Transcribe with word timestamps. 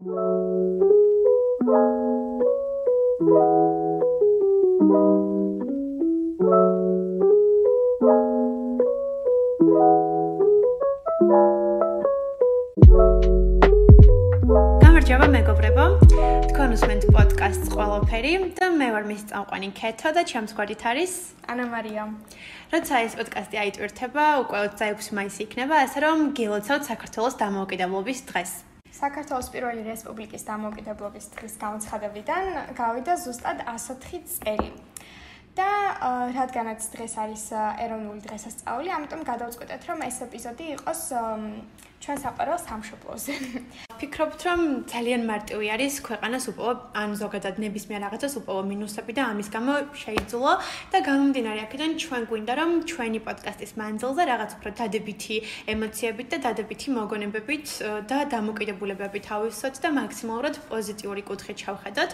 გამარჯობა 0.00 0.16
მეგობრებო. 15.36 15.84
თქვენ 16.48 16.70
უსმენთ 16.80 17.04
პოდკასტს 17.12 17.68
ყველაფერი 17.68 18.56
და 18.56 18.72
მე 18.72 18.88
ვარ 18.96 19.04
მის 19.04 19.28
წამყვანი 19.28 19.68
ქეთო 19.76 20.16
და 20.16 20.24
ჩემს 20.24 20.56
გვერდით 20.56 20.80
არის 20.80 21.36
ანა 21.44 21.68
მარია. 21.68 22.08
როცა 22.72 23.04
ეს 23.04 23.20
პოდკასტი 23.20 23.56
აიტვირთება, 23.68 24.24
უკვე 24.48 24.64
26 24.80 25.12
მაისი 25.12 25.44
იქნება, 25.44 25.84
ასე 25.84 25.98
რომ 26.08 26.32
გილოცავთ 26.40 26.82
საქართველოს 26.88 27.36
დამოუკიდებლობის 27.36 28.24
დღეს. 28.32 28.69
საქართველოს 28.96 29.48
პირველი 29.54 29.82
რესპუბლიკის 29.86 30.46
დამოუკიდებლობის 30.50 31.26
დღის 31.34 31.54
გამოცხადებიდან 31.62 32.44
გავიდა 32.78 33.14
ზუსტად 33.24 33.58
104 33.74 34.22
წელი. 34.36 34.70
და 35.58 35.70
რადგანაც 36.34 36.80
დღეს 36.94 37.14
არის 37.18 37.44
ეროვნული 37.84 38.22
დღესასწაული, 38.22 38.88
ამიტომ 38.96 39.22
გადავწყვეტეთ, 39.30 39.82
რომ 39.90 39.98
ეს 40.06 40.16
ეპიზოდი 40.26 40.66
იყოს 40.78 41.02
ჩვენ 42.00 42.16
საყვარელ 42.24 42.58
სამშობლოზე. 42.64 43.32
ფიქრობთ 44.00 44.40
რომ 44.48 44.60
ძალიან 44.88 45.22
მარტივი 45.28 45.66
არის 45.76 45.94
ქვეყანას 46.00 46.44
უპოვო 46.50 46.72
ან 46.96 47.10
ზოგადად 47.20 47.60
ნებისმიერ 47.60 48.00
რაღაცას 48.06 48.34
უპოვო 48.40 48.62
მინუსები 48.72 49.12
და 49.12 49.22
ამის 49.28 49.48
გამო 49.52 49.72
შეიძულო 50.02 50.52
და 50.92 50.98
გამომდინარე 51.04 51.60
აქედან 51.68 51.92
ჩვენ 52.00 52.22
გვინდა 52.30 52.54
რომ 52.60 52.70
ჩვენი 52.88 53.20
პოდკასტის 53.26 53.72
მანძილზე 53.76 54.22
რაღაც 54.32 54.50
უფრო 54.56 54.70
დადებითი 54.80 55.36
ემოციებით 55.74 56.26
და 56.32 56.38
დადებითი 56.46 56.88
მოგონებებით 56.96 57.66
და 58.08 58.18
დამოკიდებულებებით 58.32 59.24
ავისოთ 59.36 59.74
და 59.84 59.88
მაქსიმალურად 60.00 60.54
პოზიტიური 60.72 61.22
კუთხით 61.28 61.56
ჩავხედოთ 61.60 62.10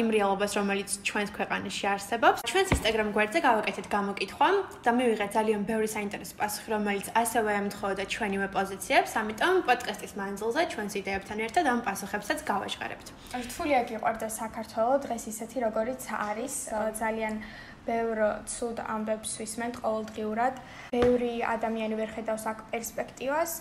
იმ 0.00 0.06
რეალობას 0.16 0.52
რომელიც 0.56 0.88
ჩვენს 1.04 1.30
ქვეყანაში 1.36 1.84
არსებობს 1.92 2.38
ჩვენს 2.48 2.68
Instagram 2.72 3.08
გვერდზე 3.12 3.38
გავაკეთეთ 3.44 3.86
გამოკითხვა 3.92 4.48
და 4.80 4.90
მივიღეთ 4.96 5.30
ძალიან 5.36 5.60
ბევრი 5.68 5.88
საინტერესო 5.92 6.34
პასუხი 6.40 6.68
რომელიც 6.72 7.06
ასევე 7.12 7.50
ემთხოვდა 7.60 8.04
ჩვენივე 8.16 8.48
პოზიციებს 8.56 9.01
ამიტომ 9.02 9.56
პოდკასტის 9.66 10.12
მანძილზე 10.14 10.62
ჩვენს 10.72 10.94
იდეებთან 11.00 11.38
ერთად 11.46 11.64
ამ 11.66 11.80
პასუხებსაც 11.82 12.38
გავაჟღერებთ. 12.46 13.06
რთულია 13.34 13.80
გიყვარდა 13.90 14.28
საქართველოს 14.30 15.02
დღეს 15.02 15.24
ისეთი 15.32 15.58
როგორიც 15.66 16.02
არის, 16.14 16.54
ძალიან 17.02 17.34
ბევრ 17.82 18.18
ცუდ 18.46 18.78
ამბებს 18.94 19.30
ვისმენთ 19.42 19.74
ყოველდღიურად. 19.82 20.54
ბევრი 20.94 21.34
ადამიანი 21.42 21.94
ვერ 21.98 22.10
ხედავს 22.14 22.44
აქ 22.46 22.58
პერსპექტივას 22.70 23.52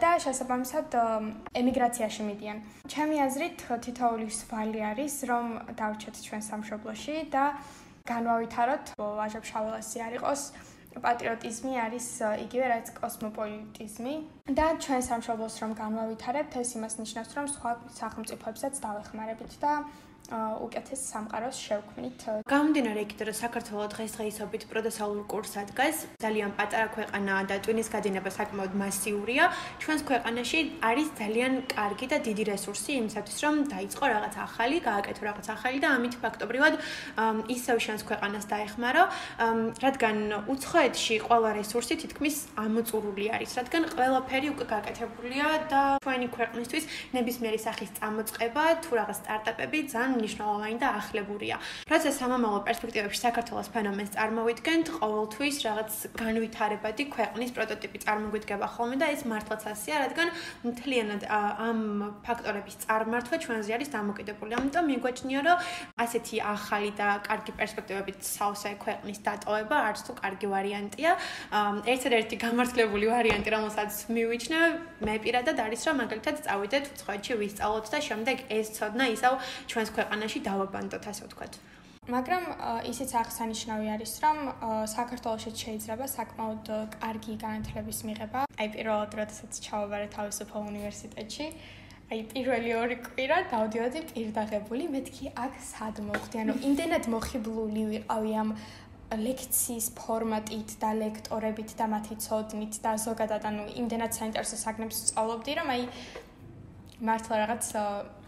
და 0.00 0.10
შესაბამისად 0.24 0.88
ემიგრაციაში 1.60 2.22
მიდიან. 2.24 2.58
ჩემი 2.88 3.16
აზრით 3.26 3.58
თითოეულის 3.84 4.38
ვალი 4.48 4.80
არის, 4.80 5.14
რომ 5.28 5.46
დავრჩეთ 5.76 6.16
ჩვენ 6.24 6.42
სამშობლოში 6.50 7.16
და 7.28 7.44
განვავითაროთ 8.08 8.84
ვაჟებ-შაველასი 8.96 9.98
არ 10.08 10.12
იყოს. 10.24 10.42
პატრიოტიზმი 10.90 11.72
არის 11.86 12.06
იგივე 12.50 12.66
რაც 12.66 12.86
კოსმოპოლიტიზმი 12.98 14.14
და 14.58 14.66
ჩვენ 14.82 15.02
სამშობლოს 15.06 15.54
რომ 15.62 15.72
განვავითარებთ 15.78 16.52
ეს 16.62 16.70
იმას 16.76 16.94
ნიშნავს 17.02 17.32
რომ 17.38 17.46
სხვა 17.54 17.70
სახელმწიფოებსაც 18.00 18.74
დავეხმარებით 18.84 19.52
და 19.62 19.72
უკეთეს 20.30 21.00
სამყაროს 21.10 21.56
შევქმნით. 21.58 22.46
გამომდინარე 22.46 23.00
იქით, 23.02 23.20
რომ 23.26 23.34
საქართველოს 23.34 23.90
დღესდღეობით 23.90 24.62
პროდესალურ 24.70 25.24
კურსს 25.26 25.58
ადგას, 25.58 25.96
ძალიან 26.22 26.50
პატარა 26.54 26.86
ქვეყანაა 26.94 27.42
და 27.50 27.56
ტვინის 27.64 27.88
გადინება 27.90 28.30
საკმაოდ 28.30 28.72
მასიურია. 28.78 29.44
ჩვენს 29.82 30.02
ქვეყანაში 30.06 30.58
არის 30.86 31.08
ძალიან 31.18 31.52
კარგი 31.74 32.06
და 32.12 32.16
დიდი 32.22 32.44
რესურსი 32.52 32.90
იმისათვის, 33.00 33.38
რომ 33.42 33.54
დაიწყო 33.74 34.04
რაღაც 34.14 34.34
ახალი, 34.46 34.76
გააკეთო 34.86 35.22
რაღაც 35.26 35.46
ახალი 35.50 35.78
და 35.82 35.88
ამით 35.98 36.14
ფაქტობრივად 36.22 36.74
ისევ 37.50 37.76
შენს 37.84 38.02
ქვეყანას 38.06 38.44
დაეხმარო, 38.54 39.02
რადგან 39.82 40.16
უცხოეთში 40.46 41.14
ყველა 41.26 41.50
რესურსი 41.58 41.94
თითქმის 42.06 42.36
ამოწურული 42.54 43.26
არის, 43.34 43.50
რადგან 43.58 43.82
ყველაფერი 43.98 44.39
უკვე 44.50 44.64
გააკეთებულია 44.72 45.46
და 45.72 45.82
ჩვენი 46.04 46.26
ქვეყნისთვის 46.36 46.84
ნებისმიერი 47.16 47.58
სახის 47.60 47.90
წამოწყება 48.00 48.64
თუ 48.84 48.90
რაღაც 49.00 49.16
სტარტაპები 49.20 49.78
ძალიან 49.92 50.12
მნიშვნელოვანი 50.16 50.76
და 50.80 50.88
ახლებურია. 51.00 51.56
როცა 51.92 52.10
სამომავლო 52.20 52.60
პერსპექტივებში 52.68 53.20
საქართველოს 53.26 53.68
ფენომენს 53.74 54.10
წარმოვიდგენთ, 54.16 54.86
ყოველთვის 55.00 55.56
რაღაც 55.68 55.90
განვითარებადი 56.22 57.02
ქვეყნის 57.14 57.50
პროტოტიპი 57.56 57.98
წარმოგვიდგება 58.04 58.66
ხოლმე 58.74 58.96
და 59.02 59.06
ეს 59.14 59.22
მართლაც 59.30 59.62
ასეა, 59.74 59.96
რადგან 60.04 60.28
მთლიანად 60.64 61.22
ამ 61.30 61.78
ფაქტორების 62.24 62.76
წარმართვა 62.84 63.36
ჩვენზე 63.44 63.70
არის 63.76 63.88
დამოკიდებული. 63.96 64.50
ამიტომ 64.60 64.84
მიგვაჩნია, 64.90 65.40
რომ 65.46 65.58
ასეთი 66.00 66.36
ახალი 66.40 66.90
და 67.00 67.08
კარგი 67.28 67.52
პერსპექტივებით 67.58 68.18
სავსე 68.24 68.70
ქვეყნის 68.84 69.18
დატოვება 69.26 69.76
არც 69.88 69.98
თუ 70.06 70.12
კარგი 70.22 70.46
ვარიანტია. 70.54 71.10
ერთადერთი 71.94 72.36
გამართლებული 72.46 73.06
ვარიანტი, 73.10 73.48
რომელსაც 73.50 73.92
მივიჩნე, 74.30 74.58
მე 75.02 75.14
პირადად 75.24 75.58
არის, 75.58 75.80
რომ 75.90 75.96
მაგალითად 76.04 76.36
წავიდეთ 76.46 76.84
უცხოეთში 76.94 77.34
ვისწავლოთ 77.40 77.86
და 77.90 77.98
შემდეგ 78.06 78.36
ეს 78.60 78.66
ცოდნა 78.78 79.04
ისევ 79.16 79.32
ჩვენს 79.70 79.90
ქვეყ 79.96 80.10
ქვეყანაში 80.10 80.40
დავაბანდოთ 80.42 81.04
ასე 81.06 81.22
ვთქვათ. 81.26 81.52
მაგრამ 82.10 82.44
ისიც 82.90 83.10
აღსანიშნავი 83.22 83.86
არის, 83.94 84.12
რომ 84.24 84.38
საქართველოსშიც 84.90 85.56
შეიძლება 85.64 86.06
საკმაოდ 86.10 86.66
კარგი 86.98 87.34
განათლების 87.44 87.98
მიღება. 88.10 88.40
აი 88.58 88.68
პირველად 88.74 89.12
როდესაც 89.20 89.52
ჩავაბარე 89.66 90.08
თავისუფალ 90.16 90.62
უნივერსიტეტში, 90.72 91.46
აი 92.10 92.20
პირველი 92.34 92.70
ორი 92.74 92.96
კვირა 93.06 93.38
დავდიოდი 93.54 94.00
პირდაღებული, 94.10 94.84
მეთქი 94.94 95.26
აქ 95.44 95.54
სად 95.62 95.96
მოხდი, 96.10 96.36
ანუ 96.42 96.54
იმდენად 96.66 97.04
მოხიბლული 97.14 97.82
ვიყავი 97.94 98.32
ამ 98.42 98.50
ლექციის 99.10 99.86
ფორმატით 99.98 100.78
და 100.78 100.90
ლექტორებით 100.94 101.74
და 101.78 101.86
მათი 101.90 102.14
ცოდნით 102.22 102.78
და 102.84 102.94
ზოგადად 102.94 103.42
ანუ 103.50 103.64
იმდენად 103.82 104.12
საინტერესო 104.14 104.56
საგნებს 104.60 104.96
სწავლობდი, 105.10 105.52
რომ 105.58 105.68
აი 105.74 105.82
მართლა 107.00 107.36
რაღაც 107.42 107.66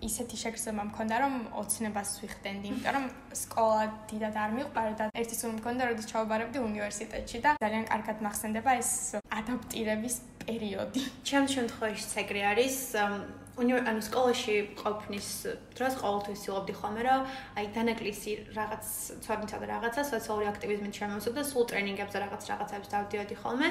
ისეთი 0.02 0.36
შეგრძნება 0.42 0.82
მქონდა 0.90 1.16
რომ 1.22 1.34
ოცნებას 1.60 2.10
ვიხდენდი, 2.24 2.66
იმიტომ 2.72 2.94
რომ 2.96 3.04
სკოლა 3.36 3.82
დიდად 4.10 4.36
არ 4.42 4.50
მიყვარდა. 4.58 5.04
ერთი 5.12 5.36
სულ 5.36 5.52
მქონდა, 5.60 5.82
როდის 5.92 6.08
ჩავაბარებდი 6.08 6.58
უნივერსიტეტში 6.58 7.38
და 7.44 7.50
ძალიან 7.60 7.84
კარგად 7.92 8.24
მახსენდება 8.26 8.70
ეს 8.80 8.90
ადაპტირების 9.38 10.14
პერიოდი. 10.42 11.00
ჩემ 11.28 11.46
შემთხვევაში 11.54 12.06
ეგრე 12.24 12.42
არის 12.52 12.76
ანუ 13.52 14.00
სკოლაში 14.00 14.54
ყოფნის 14.80 15.28
დროს 15.76 15.96
ყოველთვის 16.00 16.40
ცდილობდი 16.40 16.72
ხოლმე 16.72 17.02
რომ 17.04 17.20
აი 17.60 17.66
დანაკლისი 17.76 18.32
რაღაც 18.56 18.84
ცოდნითა 19.26 19.56
და 19.60 19.66
რაღაცა 19.68 20.02
სოციალური 20.08 20.46
აქტივიზმით 20.48 20.94
შემოსულ 20.96 21.32
და 21.36 21.44
სულ 21.44 21.64
ტრენინგებზე 21.68 22.16
რაღაც 22.24 22.42
რაღაცებს 22.48 22.88
დავდიოდი 22.96 23.36
ხოლმე. 23.42 23.68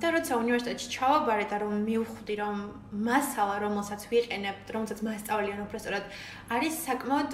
და 0.00 0.08
როცა 0.08 0.32
უნივერსიტეტში 0.40 0.88
ჩავაბარე 0.96 1.44
და 1.52 1.56
რომ 1.60 1.74
მივხვდი 1.84 2.34
რომ 2.40 2.56
მასალა 3.08 3.56
რომელსაც 3.68 4.00
ვიყენებ 4.08 4.56
რომელსაც 4.72 4.98
მასწავლიან 5.04 5.60
უბრალოდ 5.68 6.04
არის 6.48 6.74
საკმაოდ 6.88 7.30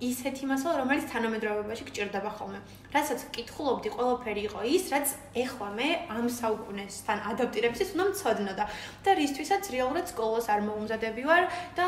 ისეთი 0.00 0.44
მასალა 0.48 0.74
რომელიც 0.80 1.04
თანამედროვეობაში 1.12 1.84
გჭირდება 1.84 2.30
ხოლმე. 2.32 2.58
რასაც 2.96 3.20
ვკითხულობდი 3.28 3.88
ყველაფერი 3.92 4.42
იყო 4.48 4.60
ის 4.72 4.84
რაც 4.88 5.08
ეხლა 5.36 5.68
მე 5.76 5.88
ამ 6.16 6.26
საუკუნესთან 6.32 7.18
ადაპტირებისთვის 7.30 7.92
უნდა 7.92 8.04
მცოდნოდა. 8.12 8.64
და 9.04 9.10
რისთვისაც 9.20 9.62
რეალურად 9.74 10.06
სკოლას 10.12 10.46
არ 10.48 10.61
მოუმზადები 10.68 11.22
ვარ 11.28 11.42
და 11.78 11.86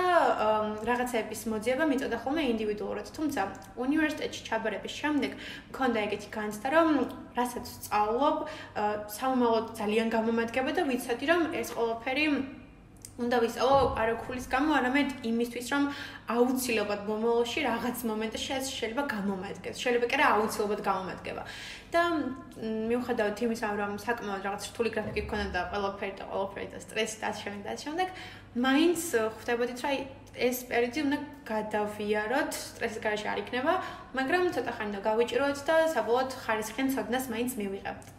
რაღაცების 0.88 1.40
მოძიება 1.52 1.84
მიწოდა 1.90 2.16
ხოლმე 2.24 2.42
ინდივიდუალურად. 2.54 3.06
თუმცა 3.16 3.40
უნივერსიტეტში 3.84 4.40
ჩაბარების 4.48 4.92
შემდეგ 5.00 5.30
მქონდა 5.70 5.98
ეგეთი 6.06 6.28
განცდა, 6.34 6.66
რომ 6.74 6.88
რასაც 7.38 7.64
ვსწავლობ, 7.70 8.36
სამომავლოდ 9.18 9.66
ძალიან 9.80 10.08
გამომადგება 10.16 10.70
და 10.76 10.82
ვიცოდი, 10.90 11.24
რომ 11.32 11.40
ეს 11.54 11.68
ყველაფერი 11.76 12.26
უნდა 13.14 13.36
ვისწავლო 13.44 13.78
არაქულის 14.02 14.46
გამო, 14.50 14.70
არამედ 14.74 15.10
იმისთვის, 15.30 15.66
რომ 15.70 15.84
აუცილებლად 16.34 17.02
მომავალში 17.06 17.60
რაღაც 17.62 17.98
მომენტში 18.10 18.50
ეს 18.58 18.66
შეიძლება 18.74 19.04
გამომადგეს. 19.14 19.76
შეიძლება 19.78 20.06
კი 20.10 20.16
რა 20.18 20.26
აუცილებლად 20.34 20.82
გამომადგება. 20.88 21.42
და 21.94 22.02
მიუხედავად 22.90 23.38
იმისა, 23.46 23.66
რომ 23.78 23.92
საკმაოდ 24.02 24.42
რაღაც 24.42 24.62
რთული 24.74 24.90
გრაფიკი 24.94 25.22
გქონდა 25.30 25.50
და 25.54 25.62
ყველაფერი 25.70 26.14
და 26.18 26.24
ყველაფერი 26.26 26.68
და 26.74 26.78
სტრესი 26.82 27.16
და 27.22 27.28
ამ 27.30 27.60
და 27.62 27.72
შემდეგ, 27.84 28.08
მაინც 28.66 29.00
ხვდებოდით, 29.38 29.78
რომ 29.84 29.94
ეს 30.34 30.56
პერიოდი 30.66 31.00
უნდა 31.06 31.18
გადავიაროთ, 31.46 32.52
სტრესის 32.74 32.98
გარეშე 33.04 33.28
არ 33.30 33.38
იქნება, 33.46 33.74
მაგრამ 34.18 34.50
ცოტა 34.50 34.72
ხანი 34.74 34.92
და 34.98 35.00
გავიჭიროთ 35.06 35.58
და 35.68 35.74
საბოლოოდ 35.94 36.30
ხარისხიან 36.42 36.88
ცოდნას 36.90 37.30
მაინც 37.30 37.50
მივიღებთ. 37.62 38.18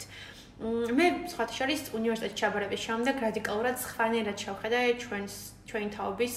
მე 0.55 1.07
სხვათა 1.27 1.51
შორის 1.51 1.81
უნივერსიტეტში 1.91 2.37
ჩაბარების 2.39 2.81
შემდეგ 2.87 3.15
რადიკალურად 3.19 3.75
სხვანაირად 3.75 4.37
შევხედე 4.39 4.79
ჩვენს 5.03 5.33
ჩვენი 5.67 5.89
თაობის 5.91 6.35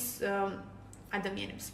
ადამიანებს. 1.14 1.66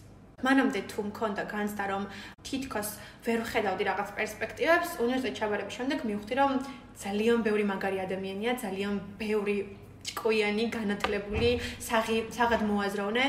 მანამდე 0.44 0.80
თუ 0.92 1.00
მქონდა 1.08 1.42
განცდა 1.48 1.84
რომ 1.88 2.04
თითქოს 2.44 2.88
ვერ 3.24 3.40
ხედავდი 3.48 3.84
რაღაც 3.88 4.08
პერსპექტივებს, 4.18 4.88
უნივერსიტეტში 5.00 5.40
ჩაბარების 5.40 5.74
შემდეგ 5.78 5.98
მივხვდი 6.04 6.34
რომ 6.36 6.52
ძალიან 7.00 7.38
ბევრი 7.48 7.64
მაგარი 7.64 7.98
ადამიანია, 8.04 8.52
ძალიან 8.60 8.94
ბევრი 9.16 9.56
ჭკუიანი, 10.04 10.64
განათლებული, 10.68 11.50
საღი 11.80 12.28
საღად 12.28 12.62
მოაზროვნე 12.68 13.24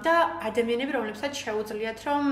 და 0.00 0.14
ადამიანები, 0.48 0.92
რომლებსაც 0.96 1.32
შეუძლიათ 1.44 1.98
რომ 2.08 2.24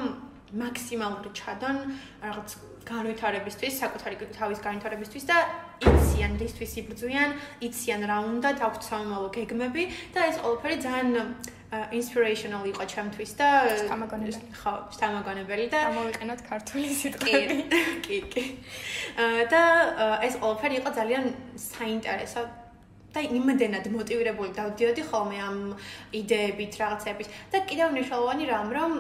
მაქსიმალურად 0.57 1.35
ჩადონ 1.37 1.77
რაღაც 2.25 2.49
განვითარებისთვის, 2.85 3.73
საკუთარი 3.81 4.17
თავის 4.39 4.59
განვითარებისთვის 4.65 5.25
და 5.29 5.37
იციან, 5.83 6.33
რისთვის 6.39 6.73
იბრძვიან, 6.81 7.31
იციან 7.67 8.03
რა 8.11 8.19
უნდა, 8.31 8.49
დაგვთ 8.61 8.83
სამომავლო 8.89 9.29
გეგმები 9.35 9.85
და 10.15 10.21
ეს 10.31 10.37
ყველაფერი 10.45 10.77
ძალიან 10.87 11.09
inspirational 11.91 12.63
იყო 12.71 12.85
ჩემთვის 12.87 13.31
და 13.39 13.49
შთამაგონებელი. 13.83 14.39
ხო, 14.63 14.73
შთამაგონებელი 14.95 15.67
და 15.75 15.79
გამოვიყენოთ 15.89 16.41
ქართული 16.47 16.89
სიტყვები. 17.01 17.57
კი, 18.05 18.19
კი. 18.31 18.45
და 19.51 19.63
ეს 20.23 20.35
ყველაფერი 20.39 20.75
იყო 20.81 20.91
ძალიან 20.99 21.25
საინტერესო 21.59 22.43
და 23.15 23.21
იმდენად 23.23 23.85
მოტივირებული 23.95 24.51
დავდიოდი 24.59 25.03
ხოლმე 25.11 25.39
ამ 25.49 25.59
იდეებით, 26.21 26.73
რაღაცებით 26.83 27.29
და 27.53 27.59
კიდევ 27.69 27.87
მნიშვნელოვანი 27.95 28.45
რამ 28.51 28.69
რომ 28.75 28.93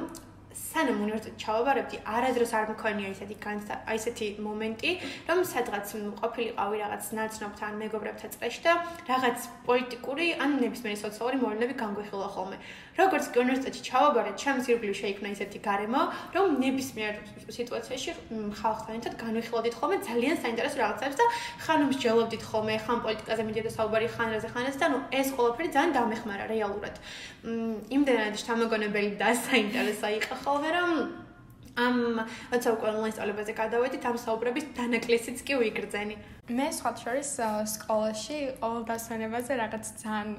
სანამ 0.54 1.02
უნივერსიტეტში 1.04 1.42
ჩავაბარებდი, 1.44 1.98
არადროს 2.14 2.52
არ 2.54 2.66
მქონია 2.74 3.08
ისეთი 3.14 3.36
განსა, 3.42 3.74
აი 3.90 3.98
ესეთი 4.00 4.28
მომენტი, 4.46 4.90
რომ 5.28 5.40
სადღაც 5.50 5.86
ყოფილიყავი 6.22 6.76
რაღაც 6.84 7.04
ნაცნობთან, 7.18 7.72
მეგობრებთან 7.82 8.34
წრეში 8.34 8.60
და 8.66 8.72
რაღაც 9.10 9.38
პოლიტიკური 9.66 10.26
ან 10.44 10.50
ნებისმიერი 10.62 10.98
სოციალური 11.04 11.36
მოვლენები 11.42 11.74
განგვიხილა 11.82 12.28
ხოლმე. 12.38 12.58
როგორც 12.94 13.24
კი 13.34 13.40
უნივერსიტეტში 13.42 13.82
ჩავაბარე, 13.88 14.30
ჩემს 14.38 14.68
ირგვლივ 14.70 14.94
შეიქმნა 14.94 15.28
ისეთი 15.34 15.58
გარემო, 15.66 16.02
რომ 16.34 16.46
ნებისმიერ 16.62 17.12
სიტუაციაში 17.58 18.10
ხალხთან 18.60 18.92
ერთად 18.98 19.14
განვიხილავდით 19.18 19.74
ხოლმე 19.78 19.96
ძალიან 20.08 20.36
საინტერესო 20.44 20.78
რაღაცებს 20.78 21.18
და 21.18 21.26
ხან 21.64 21.80
მსჯელობდით 21.90 22.42
ხოლმე, 22.50 22.74
ხან 22.86 22.98
პოლიტიკაზე 23.04 23.42
მიდიოდა 23.50 23.72
საუბარი, 23.74 24.06
ხან 24.14 24.28
რაზე 24.34 24.48
ხან 24.54 24.64
ეს 24.70 24.78
და 24.78 24.86
ნუ 24.94 24.98
ეს 25.10 25.28
ყველაფერი 25.34 25.68
ძალიან 25.74 25.92
დამეხმარა 25.98 26.44
რეალურად. 26.54 26.94
მ 27.44 27.82
იმდენად 27.98 28.34
შემოგონებელი 28.46 29.10
და 29.18 29.30
საინტერესო 29.42 30.08
იყო 30.22 30.34
ხოლმე, 30.44 30.70
რომ 30.78 30.90
ამ 31.74 32.22
როცა 32.52 32.68
უკვე 32.76 32.88
ონლაინ 32.94 33.14
სწავლებაზე 33.14 33.52
გადავედი, 33.58 33.98
ამ 34.06 34.18
საუბრების 34.22 34.66
დანაკლისიც 34.78 35.42
კი 35.46 35.54
ვიგრძენი. 35.58 36.16
მე 36.54 36.66
სხვა 36.76 36.90
შორის 37.00 37.30
სკოლაში 37.72 38.38
ყოველ 38.60 38.82
დასვენებაზე 38.90 39.52
რაღაც 39.58 39.84
ძალიან 40.04 40.30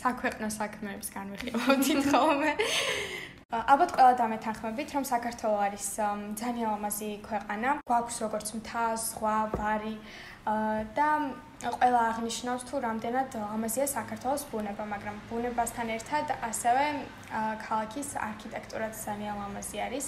საქვეყნო 0.00 0.48
საქმეებს 0.50 1.08
განვიხილავდი 1.14 1.94
ხოლმე. 2.10 2.52
ალბათ 3.50 3.90
ყველა 3.98 4.14
დამეთანხმებით, 4.14 4.88
რომ 4.94 5.04
საქართველოს 5.10 5.62
არის 5.66 5.86
ძალიან 6.38 6.68
ლამაზი 6.70 7.10
ქვეყანა. 7.26 7.70
გვაქვს 7.82 8.16
როგორც 8.22 8.48
მთა, 8.62 8.84
ზღვა, 8.94 9.38
ბარი 9.58 9.96
და 10.94 11.08
ყველა 11.60 12.00
აღნიშნავს 12.14 12.62
თუ 12.70 12.74
რამდენად 12.86 13.28
ლამაზია 13.34 13.86
საქართველოს 13.90 14.42
ბუნება, 14.54 14.84
მაგრამ 14.94 15.16
ბუნებასთან 15.30 15.86
ერთად 15.98 16.26
ასევე 16.50 16.84
ქალაქის 17.66 18.08
არქიტექტურაც 18.28 18.94
ძალიან 18.94 19.34
ლამაზი 19.42 19.78
არის. 19.86 20.06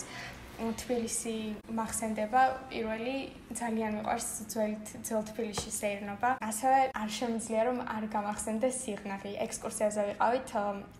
თბილისი 0.62 1.36
მახსენდება 1.74 2.40
პირველი 2.70 3.16
ძალიან 3.58 3.90
მიყვარს 3.98 4.28
ძველი 4.52 4.76
ძველ 5.02 5.22
თბილისში 5.30 5.70
სეირნობა. 5.80 6.28
ასევე 6.38 6.78
არ 6.94 7.10
შემიძლია 7.18 7.62
რომ 7.66 7.78
არ 7.96 8.04
გამახსენდეს 8.14 8.74
სიღნაღი. 8.84 9.32
ექსკურსიაზე 9.42 10.02
ვიყავით 10.08 10.48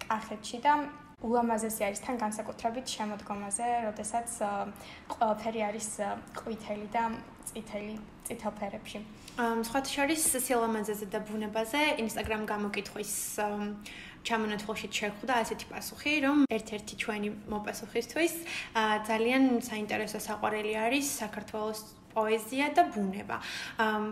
კახეთში 0.08 0.58
და 0.66 0.72
ულამაზესი 1.22 1.82
არის 1.86 2.00
თან 2.04 2.16
განსაკუთრებით 2.18 2.86
შემოდგომაზე, 2.96 3.66
როდესაც 3.88 4.28
ყველაფერი 5.12 5.60
არის 5.70 5.88
ყვითელი 6.38 6.86
და 6.92 7.04
წითელი 7.48 7.94
წითელფერებში. 8.26 8.98
ამ 9.38 9.64
სხვა 9.64 9.80
შორის 9.96 10.22
სილამაზეზე 10.46 11.06
და 11.14 11.18
ბუნებაზე 11.26 11.80
Instagram 12.04 12.42
გამოკითხვის 12.52 13.12
ჩამონათვალში 14.22 14.88
შეხვდა 14.98 15.34
ასეთი 15.42 15.66
პასუხი, 15.72 16.12
რომ 16.26 16.38
ერთ-ერთი 16.46 16.94
ჩვენი 17.02 17.28
მოპასუხისთვის 17.50 18.34
ძალიან 19.08 19.42
საინტერესო 19.66 20.18
საყვარელი 20.22 20.74
არის 20.86 21.06
საქართველოს 21.22 21.80
პოეზია 22.14 22.66
და 22.76 22.82
ბუნება. 22.94 23.36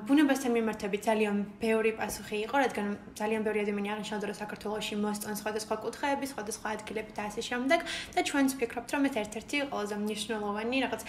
ბუნებასთან 0.08 0.52
მიმართებით 0.58 1.02
ძალიან 1.08 1.36
ბევრი 1.60 1.92
პასუხი 2.00 2.36
იყო, 2.44 2.56
რადგან 2.64 2.86
ძალიან 3.20 3.42
ბევრი 3.46 3.60
ადამიანი 3.64 3.88
აღნიშნავდა, 3.94 4.26
რომ 4.30 4.36
საქართველოში 4.42 4.94
მოსწონ 5.04 5.34
სხვადასხვა 5.40 5.74
კუთხეები, 5.84 6.26
სხვადასხვა 6.32 6.68
ადგილები 6.76 7.12
და 7.16 7.22
ასე 7.28 7.42
შემდეგ 7.50 7.80
და 8.14 8.20
ჩვენც 8.28 8.48
ვფიქრობთ, 8.56 8.88
რომ 8.94 9.02
ეს 9.08 9.14
ერთ-ერთი 9.22 9.56
ყველაზე 9.70 9.96
მნიშვნელოვანი 10.04 10.76
რაღაც 10.84 11.02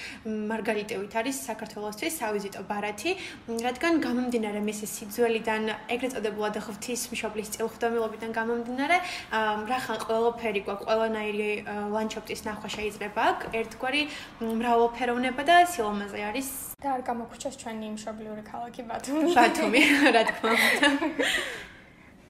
მარგალიტევით 0.52 1.14
არის 1.22 1.36
საქართველოსთვის 1.50 2.14
სავიზიტო 2.22 2.62
ბარათი, 2.72 3.12
რადგან 3.48 3.94
გამომდინარე 4.06 4.60
მისი 4.70 4.86
სიძველიდან, 4.96 5.64
ეგრეთ 5.96 6.12
წოდებულად 6.16 6.56
ღვთისმშობლის 6.66 7.52
წილხვდომილობიდან 7.56 8.32
გამომდინარე, 8.36 8.98
რახან 9.72 9.98
ყველაფერი 10.06 10.62
გვაქვს, 10.68 10.88
ყველანაირი 10.92 11.50
ლანდშაფტის 11.94 12.42
ნახვა 12.48 12.70
შეიძლება 12.76 13.22
აქ, 13.32 13.40
ერთგვარი 13.62 14.02
მრავალფეროვნება 14.42 15.42
და 15.48 15.56
სილამაზე 15.72 16.20
არის 16.32 16.71
და 16.82 16.88
არ 16.98 17.02
გამოგვჩეს 17.06 17.56
ჩვენი 17.62 17.88
მშობლიური 17.94 18.44
ქალაქი 18.52 18.82
ბათუმი. 18.90 19.34
ბათუმი, 19.38 19.82
რა 20.16 20.24
თქმა 20.30 20.52
უნდა. 20.58 20.88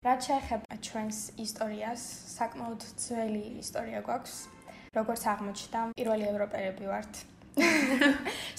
რა 0.03 0.15
შეეხება 0.27 0.75
ჩვენს 0.87 1.17
ისტორიას, 1.39 2.01
საკმაოდ 2.35 2.81
ძველი 3.03 3.45
ისტორია 3.63 3.99
გვაქვს. 4.03 4.35
როგორც 4.91 5.21
აღმოჩნდა, 5.31 5.79
პირველი 5.95 6.25
ევროპელები 6.35 6.85
ვართ. 6.91 7.13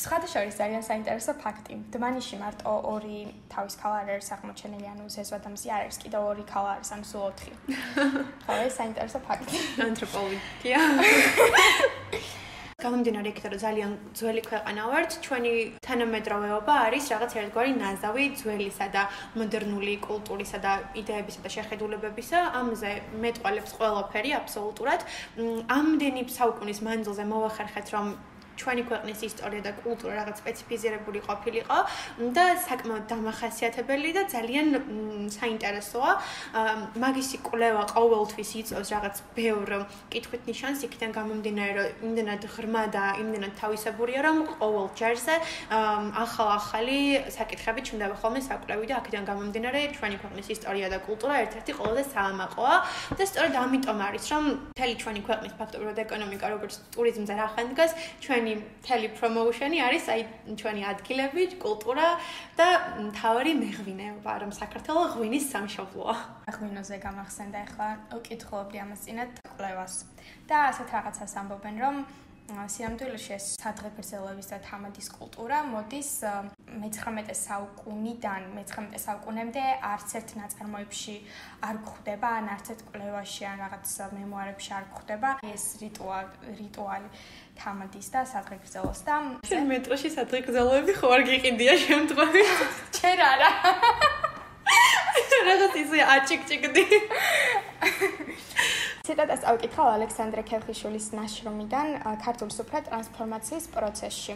სხვადასხვა 0.04 0.40
ძალიან 0.56 0.82
საინტერესო 0.88 1.32
ფაქტი. 1.44 1.76
დმანიში 1.92 2.36
მარტო 2.40 2.72
ორი 2.92 3.20
თავის 3.52 3.76
ქალარი 3.80 4.16
არის 4.16 4.28
აღმოჩენილი, 4.36 4.86
ანუ 4.92 5.04
ზეზვადამსი 5.12 5.68
არ 5.76 5.80
არის, 5.84 5.96
კიდევ 6.04 6.22
ორი 6.32 6.44
ქალა 6.52 6.70
არის, 6.76 6.92
ანუ 6.96 7.04
სულ 7.12 7.22
ოთხი. 7.28 7.52
ხო, 8.44 8.52
ეს 8.68 8.74
საინტერესო 8.80 9.18
ფაქტი. 9.28 9.56
ანთროპოლოგია. 9.88 10.80
გამომდინარე 12.82 13.28
იქიდან 13.32 13.52
რომ 13.52 13.62
ძალიან 13.62 13.90
ძველი 14.18 14.42
ქვეყანა 14.48 14.82
ვართ, 14.90 15.10
ჩვენი 15.24 15.52
თანამედროვეობა 15.86 16.74
არის 16.86 17.04
რაღაც 17.12 17.32
ერთგვარი 17.42 17.72
ნაზავი 17.82 18.24
ძველისა 18.42 18.86
და 18.96 19.02
მოდერნული 19.38 19.94
კულტურისა 20.08 20.58
და 20.66 20.72
იდეებისა 21.00 21.40
და 21.46 21.50
შეხედულებებისა. 21.56 22.38
ამზე 22.60 22.90
მეტყოლებს 23.22 23.70
ყველაფერი 23.78 24.30
აბსოლუტურად. 24.40 25.00
ამდენი 25.78 26.22
საუკუნის 26.38 26.78
მანძილზე 26.86 27.24
მოახერხეთ 27.32 27.86
რომ 27.94 28.06
ჩვენი 28.62 28.82
ქვეყნის 28.90 29.20
ისტორია 29.28 29.62
და 29.66 29.72
კულტურა 29.82 30.12
რაღაც 30.22 30.36
სპეციფიზირებული 30.42 31.20
ყოფილიყო 31.26 31.78
და 32.36 32.46
საკმაოდ 32.68 33.04
დამახასიათებელი 33.12 34.10
და 34.16 34.22
ძალიან 34.34 34.66
საინტერესოა. 35.38 36.12
მაგისი 37.04 37.38
კვლევა 37.46 37.82
ყოველთვის 37.94 38.50
იწევს 38.62 38.88
რაღაც 38.94 39.16
ბევრ 39.36 39.70
კითხვით 40.12 40.42
ნიშანს 40.50 40.80
იქიდან 40.86 41.10
გამომდინარე 41.18 41.72
რომ 41.78 41.88
იმდენად 42.06 42.42
ღრმა 42.54 42.84
და 42.94 43.04
იმდენად 43.22 43.52
თავისებურია 43.58 44.20
რომ 44.26 44.38
ყოველ 44.60 44.86
ჯერზე 45.00 45.34
ახალ-ახალი 46.24 46.98
საკითხები 47.36 47.80
ჩნდება 47.88 48.16
ხოლმე 48.22 48.40
საკვლევი 48.46 48.86
და 48.90 48.94
აქედან 49.00 49.24
გამომდინარე 49.30 49.80
ჩვენი 49.96 50.16
ქვეყნის 50.22 50.46
ისტორია 50.54 50.86
და 50.92 50.98
კულტურა 51.06 51.34
ერთ-ერთი 51.44 51.72
ყველაზე 51.78 52.04
საამაყოა 52.14 52.76
და 53.18 53.24
სწორედ 53.30 53.54
ამიტომ 53.64 53.98
არის 54.08 54.24
რომ 54.32 54.44
მთელი 54.72 54.94
ჩვენი 55.02 55.20
ქვეყნის 55.28 55.52
ფაქტობრივად 55.60 55.96
ეკონომიკა 56.06 56.46
როგორც 56.54 56.74
ტურიზმზე 56.94 57.34
რახან 57.42 57.66
დგას 57.72 57.92
ჩვენ 58.24 58.51
ჩვენი 58.52 58.68
მთელი 58.82 59.08
პრომოუშენი 59.16 59.78
არის 59.80 60.04
აი 60.12 60.22
ჩვენი 60.60 60.82
ადგილები, 60.92 61.42
კულტურა 61.62 62.08
და 62.58 62.68
თავარი 63.16 63.52
მეღვინეობა, 63.62 64.32
რომ 64.42 64.50
საქართველოს 64.52 65.14
ღვინის 65.16 65.44
სამშობლოა. 65.52 66.16
ღვინოზე 66.52 66.96
გამახსენდა 67.00 67.58
ახლა 67.66 67.88
უკითხულობდი 68.18 68.76
ამას 68.84 69.00
წინათ 69.06 69.30
კვლევას. 69.56 69.94
და 70.48 70.56
ასეთ 70.68 70.88
რაღაცას 70.92 71.32
ამბობენ, 71.40 71.76
რომ 71.80 71.94
სიამდვილეში 72.72 73.32
ეს 73.36 73.46
სადღეგრძელოების 73.60 74.48
და 74.52 74.58
თამადის 74.66 75.08
კულტურა 75.16 75.58
მოდის 75.68 76.10
მე-19 76.82 77.36
საუკუნიდან 77.38 78.48
მე-19 78.56 79.00
საუკუნემდე 79.04 79.64
არც 79.92 80.14
ერთ 80.20 80.34
ნაწარმოებში 80.40 81.16
არ 81.68 81.76
გვხვდება, 81.86 82.28
ან 82.42 82.50
არც 82.56 82.72
ერთ 82.74 82.82
კვლევაში 82.90 83.48
ან 83.52 83.56
რაღაც 83.64 83.94
მემუარებში 84.16 84.70
არ 84.78 84.84
გვხვდება 84.92 85.30
ეს 85.52 85.64
რიტუალი 85.82 86.52
რიტუალი 86.62 87.08
თამადის 87.62 88.08
და 88.12 88.20
სადღეგრძელოს 88.32 89.00
და 89.06 89.14
შენ 89.48 89.64
მეტროში 89.72 90.10
სადღეგრძელოები 90.16 90.92
ხო 91.00 91.14
არ 91.16 91.22
გიყიდია 91.30 91.74
შემთხვევით? 91.86 92.68
ჩერ 92.96 93.18
არა. 93.32 93.50
რაღაც 95.46 95.76
ისე 95.82 96.00
აჭიკჭიკდი. 96.14 96.84
ციტატას 99.02 99.42
ავკითხავ 99.50 99.88
ალექსანდრე 99.96 100.42
ქერხიშვილის 100.46 101.06
ნაშრომიდან 101.18 101.88
ქართულ 102.22 102.50
სუფრა 102.54 102.80
ტრანსფორმაციის 102.86 103.64
პროცესში. 103.74 104.34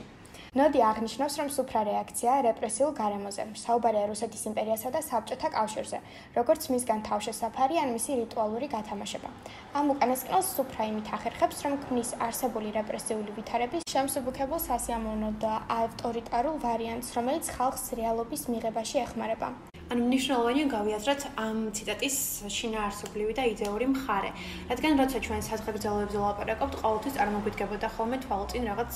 ნოდი 0.58 0.80
აღნიშნავს, 0.90 1.34
რომ 1.38 1.48
სუფრა 1.56 1.80
რეაქციაა 1.86 2.40
რეპრესიულ 2.46 2.92
გარემოზე, 2.98 3.44
საუბარია 3.62 4.08
რუსეთის 4.10 4.42
იმპერიასა 4.50 4.90
და 4.96 5.00
საბჭოთა 5.06 5.48
კავშირზე, 5.56 5.98
როგორც 6.38 6.62
მისგან 6.72 7.00
თავშესაფარი 7.08 7.78
ან 7.82 7.94
მისი 7.94 8.18
რიტუალური 8.22 8.66
გათამაშება. 8.74 9.30
ამ 9.78 9.86
უკანასკნელს 9.94 10.50
სუფრა 10.56 10.88
იმით 10.90 11.06
ახერხებს, 11.14 11.62
რომ 11.66 11.78
ქმნის 11.86 12.10
არსებული 12.26 12.74
რეპრესიული 12.78 13.30
ვითარების 13.38 13.86
შემსუბუქებულ 13.94 14.60
სასიამოვნო 14.66 15.30
და 15.46 15.54
ავტორიტარულ 15.78 16.56
ვარიანტს, 16.66 17.14
რომელიც 17.20 17.46
ხალხს 17.54 17.84
რეალობის 18.00 18.42
მიღებაში 18.50 18.96
ეხმარება. 19.06 19.75
ანუ 19.86 20.02
მნიშვნელოვანია 20.10 20.66
გავიაზროთ 20.66 21.24
ამ 21.38 21.58
ციტატის 21.78 22.14
შინაარსობრივი 22.50 23.34
და 23.38 23.42
იდეური 23.54 23.86
მხარე. 23.94 24.30
რადგან 24.70 24.98
როცა 24.98 25.18
ჩვენ 25.26 25.42
საზღეგრძელოებზე 25.46 26.18
ვლაპარაკობთ, 26.18 26.74
ყოველთვის 26.82 27.14
წარმოგვიდგებოდა 27.18 27.88
ხოლმე 27.94 28.18
თვალწინ 28.26 28.62
რაღაც 28.66 28.92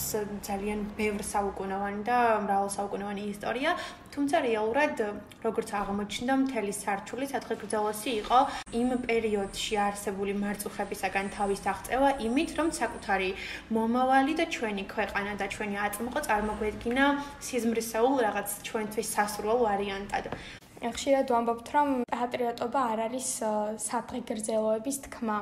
ძალიან 0.49 0.81
ბევრ 0.99 1.23
საუკუნოვანი 1.31 2.03
და 2.11 2.17
მრავალსაუკუნოვანი 2.43 3.23
ისტორია, 3.31 3.71
თუმცა 4.11 4.37
რეალურად 4.51 4.95
როგორც 5.47 5.69
აღმოჩნდა, 5.79 6.35
მთელი 6.43 6.73
სარჩული 6.75 7.27
საზღეგრძელოსი 7.31 8.11
იყო 8.27 8.39
იმ 8.75 8.89
პერიოდში 9.07 9.75
არსებული 9.87 10.35
მარწუხებისაგან 10.43 11.27
თავის 11.39 11.63
აღწევა 11.71 12.11
იმით, 12.27 12.51
რომ 12.59 12.69
საკუთარი 12.81 13.31
მომავალი 13.79 14.35
და 14.43 14.45
ჩვენი 14.51 14.85
ქვეყანა 14.91 15.39
და 15.39 15.47
ჩვენი 15.55 15.77
აწმყო 15.87 16.19
წარმოგვედგინა 16.27 17.05
სიზმრისეულ 17.47 18.15
რაღაც 18.27 18.49
ჩვენთვის 18.67 19.09
სასურველ 19.15 19.59
ვარიანტად. 19.71 20.27
ხშირად 20.81 21.29
ვამბობთ, 21.29 21.67
რომ 21.77 21.89
პატრიოტობა 22.09 22.81
არ 22.93 23.01
არის 23.07 23.29
საფრთხეგრძელოების 23.85 24.97
თქმა 25.05 25.37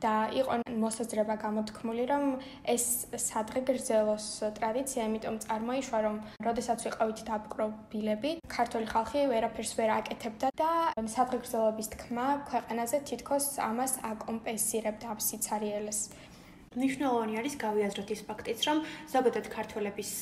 და 0.00 0.12
იყო 0.32 0.56
მოსაზრება 0.80 1.34
გამოთქმული, 1.44 2.04
რომ 2.08 2.24
ეს 2.64 2.84
საფრთხეგრძელოს 3.12 4.26
ტრადიცია 4.56 5.04
იმიტომ 5.10 5.36
წარმოიშვა, 5.44 5.98
რომ 6.06 6.16
როდესაც 6.46 6.86
ვიყავით 6.88 7.20
დაპყრობილები, 7.28 8.30
ქართული 8.48 8.86
ხალხი 8.88 9.26
ვერაფერს 9.28 9.72
ვერ 9.76 9.90
აკეთებდა 9.98 10.48
და 10.56 10.70
საფრთხეგრძელოების 10.96 11.92
თქმა 11.92 12.26
ქვეყანაზე 12.48 12.98
თითქოს 13.12 13.46
ამას 13.68 13.92
აკომპენსირებდა 14.12 15.12
აბსიცარიელს. 15.12 16.00
ნიშნავანი 16.76 17.38
არის 17.40 17.54
გავიაზროთ 17.64 18.10
ის 18.12 18.22
ფაქტიც, 18.28 18.58
რომ 18.68 18.78
ზოგადად 19.08 19.46
ქართველების 19.48 20.12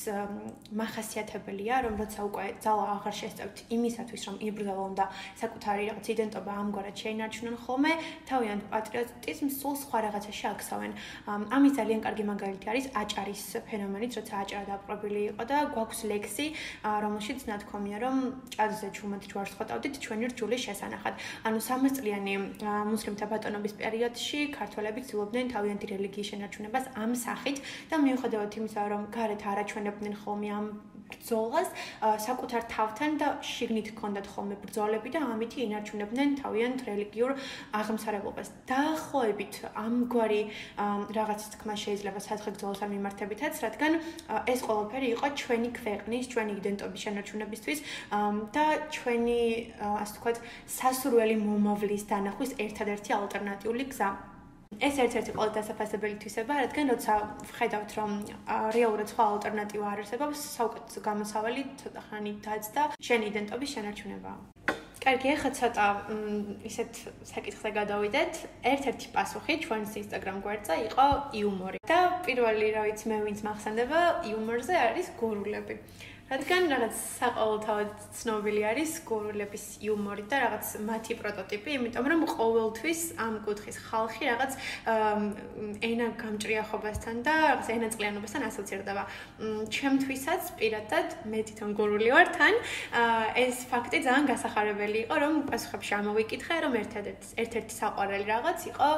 מחასიათებელია, 0.79 1.75
რომ 1.87 1.95
როცა 1.99 2.21
უკვე 2.29 2.45
ძალა 2.63 2.85
აღარ 2.97 3.15
შესწევთ 3.21 3.57
იმისათვის, 3.77 4.23
რომ 4.31 4.37
იბრძოლონ 4.47 4.93
და 4.95 5.07
საკუთარი 5.43 5.83
რაღაც 5.91 6.07
იდენტობა 6.15 6.53
ამგვარად 6.63 6.97
შეინარჩუნონ 7.03 7.57
ხოლმე, 7.67 7.93
თავიანთ 8.31 8.63
პატრიოტიზმს 8.71 9.55
სულ 9.59 9.75
სხვა 9.83 9.99
რაღაცაში 10.07 10.45
აქსავენ. 10.55 10.93
ამის 11.27 11.73
ძალიან 11.79 12.01
კარგი 12.07 12.25
მაგალითი 12.31 12.67
არის 12.71 12.87
აჭარის 12.95 13.45
ფენომენიც, 13.67 14.13
როცა 14.19 14.35
აჭარა 14.47 14.65
დაპყრობილი 14.71 15.21
იყო 15.35 15.43
და 15.51 15.59
გვაქვს 15.75 16.01
ლექსი, 16.11 16.47
რომელშიც 16.87 17.41
ნათქვამია, 17.51 17.99
რომ 18.07 18.17
ჭადზე 18.55 18.89
ჩუმად 18.95 19.23
ჯვარს 19.27 19.53
ხოტავდით 19.59 19.95
ჩვენი 19.99 20.25
რჯულის 20.31 20.63
შესანახად. 20.67 21.15
ანუ 21.47 21.59
300 21.59 21.91
წლიანი 21.99 22.35
მუსლიმთა 22.63 23.27
ბატონობის 23.35 23.75
პერიოდში 23.81 24.41
ქართველები 24.55 25.01
ცდილობდნენ 25.07 25.47
თავიანთი 25.51 25.87
რელიგიის 25.95 26.37
შენარჩუნებას 26.47 26.87
ამ 26.95 27.13
სახით 27.19 27.59
და 27.91 27.97
მიუხედავად 27.99 28.53
იმისა, 28.59 28.83
რომ 28.93 29.03
გარეთ 29.11 29.43
არაჩვენებდნენ 29.51 30.15
ხოლმე 30.23 30.51
ამ 30.55 30.67
ბრძოლას, 31.07 31.69
საკუთარ 32.03 32.63
თავთან 32.67 33.11
და 33.19 33.27
შიგნით 33.39 33.95
ჰქონდათ 33.95 34.27
ხოლმე 34.27 34.57
ბრძოლები 34.59 35.09
და 35.15 35.21
ამითი 35.23 35.59
ინარჩუნებდნენ 35.67 36.29
თავიანთ 36.43 36.81
რელიგიურ 36.83 37.31
აღმსარებლობას. 37.79 38.49
დაახლოებით 38.67 39.55
ამგვარი 39.87 40.43
რაღაც 41.19 41.41
თქმა 41.55 41.75
შეიძლება 41.79 42.21
საცხეგრძელოს 42.27 42.81
ამ 42.83 42.91
მიმართებითაც, 42.99 43.55
რადგან 43.67 43.93
ეს 44.51 44.61
ყველაფერი 44.67 45.07
იყო 45.15 45.27
ჩვენი 45.47 45.71
ქვეყნის, 45.79 46.25
ჩვენი 46.35 46.53
იდენტობის 46.59 47.01
შენარჩუნებისთვის 47.07 47.79
და 48.55 48.65
ჩვენი, 48.91 49.41
ასე 50.03 50.15
ვთქვათ, 50.19 50.37
სასურველი 50.67 51.37
მომავლის 51.39 52.03
დანახვის 52.11 52.51
ერთადერთი 52.59 53.11
ალტერნატიული 53.15 53.87
გზა. 53.95 54.36
ეს 54.81 54.99
ერთ-ერთი 55.01 55.33
ყველაზე 55.37 55.55
დასაფასებელი 55.57 56.17
თვისება, 56.23 56.55
რადგან 56.63 56.87
როცა 56.93 57.15
ვხედავთ, 57.49 57.91
რომ 57.97 58.11
რეალურად 58.77 59.09
სხვა 59.13 59.25
ალტერნატივა 59.33 59.87
არ 59.93 60.03
არსებობს, 60.05 60.39
საუკეთესო 60.57 61.01
გამოსავალი 61.09 61.63
ცოტა 61.81 62.03
ხანი 62.11 62.33
დაძდა 62.45 62.83
შენ 63.09 63.21
იდენტობის 63.31 63.71
შენარჩუნება. 63.77 64.33
კარგი, 65.07 65.29
ახლა 65.39 65.51
ცოტა 65.55 65.87
ისეთ 66.67 66.93
საკითხზე 67.31 67.71
გადავიდეთ. 67.79 68.33
ერთ-ერთი 68.75 69.07
პასუხი 69.15 69.55
ჩვენს 69.63 69.93
Instagram 70.03 70.37
გვერდზე 70.43 70.75
იყო 70.91 71.07
იუმორი. 71.41 71.79
და 71.87 71.99
პირველი, 72.27 72.67
რა 72.75 72.83
ვიცი, 72.91 73.07
მე 73.11 73.19
ვინც 73.23 73.41
მახსენდება, 73.47 74.01
იუმორზე 74.27 74.75
არის 74.75 75.07
გურულები. 75.21 75.75
რადგან 76.27 76.65
რაღაც 76.67 76.95
საყოველთაოდ 77.21 77.91
ცნობილი 78.19 78.63
არის 78.67 78.93
გურულების 79.07 79.65
იუმორი 79.87 80.25
და 80.27 80.41
რაღაც 80.43 80.71
მათი 80.83 81.15
პროტოტიპი, 81.23 81.71
იმიტომ 81.79 82.07
რომ 82.13 82.25
ყოველთვის 82.27 83.01
ამ 83.23 83.35
კუთხის 83.47 83.77
ხალხი 83.87 84.23
რაღაც 84.27 84.53
ენა 85.87 86.09
გამჭრიახობასთან 86.19 87.17
და 87.23 87.35
რაღაც 87.47 87.67
ენაწყლიანობასთან 87.77 88.43
ასოცირდება. 88.51 89.03
ჩემთვისაც 89.71 90.43
პირადად 90.59 91.15
მე 91.31 91.41
თვითონ 91.47 91.71
გურული 91.79 92.11
ვარ 92.11 92.29
თან, 92.35 92.55
ეს 93.47 93.63
ფაქტი 93.71 94.03
ძალიან 94.03 94.27
გასახარებელი 94.27 94.99
იყო, 95.07 95.15
რომ 95.23 95.35
პასუხებში 95.47 95.93
ამოვიკითხე, 96.03 96.57
რომ 96.67 96.73
ერთ-ერთი 96.83 97.15
ერთ-ერთი 97.39 97.75
საყვარელი 97.81 98.27
რაღაც 98.35 98.59
იყო 98.75 98.91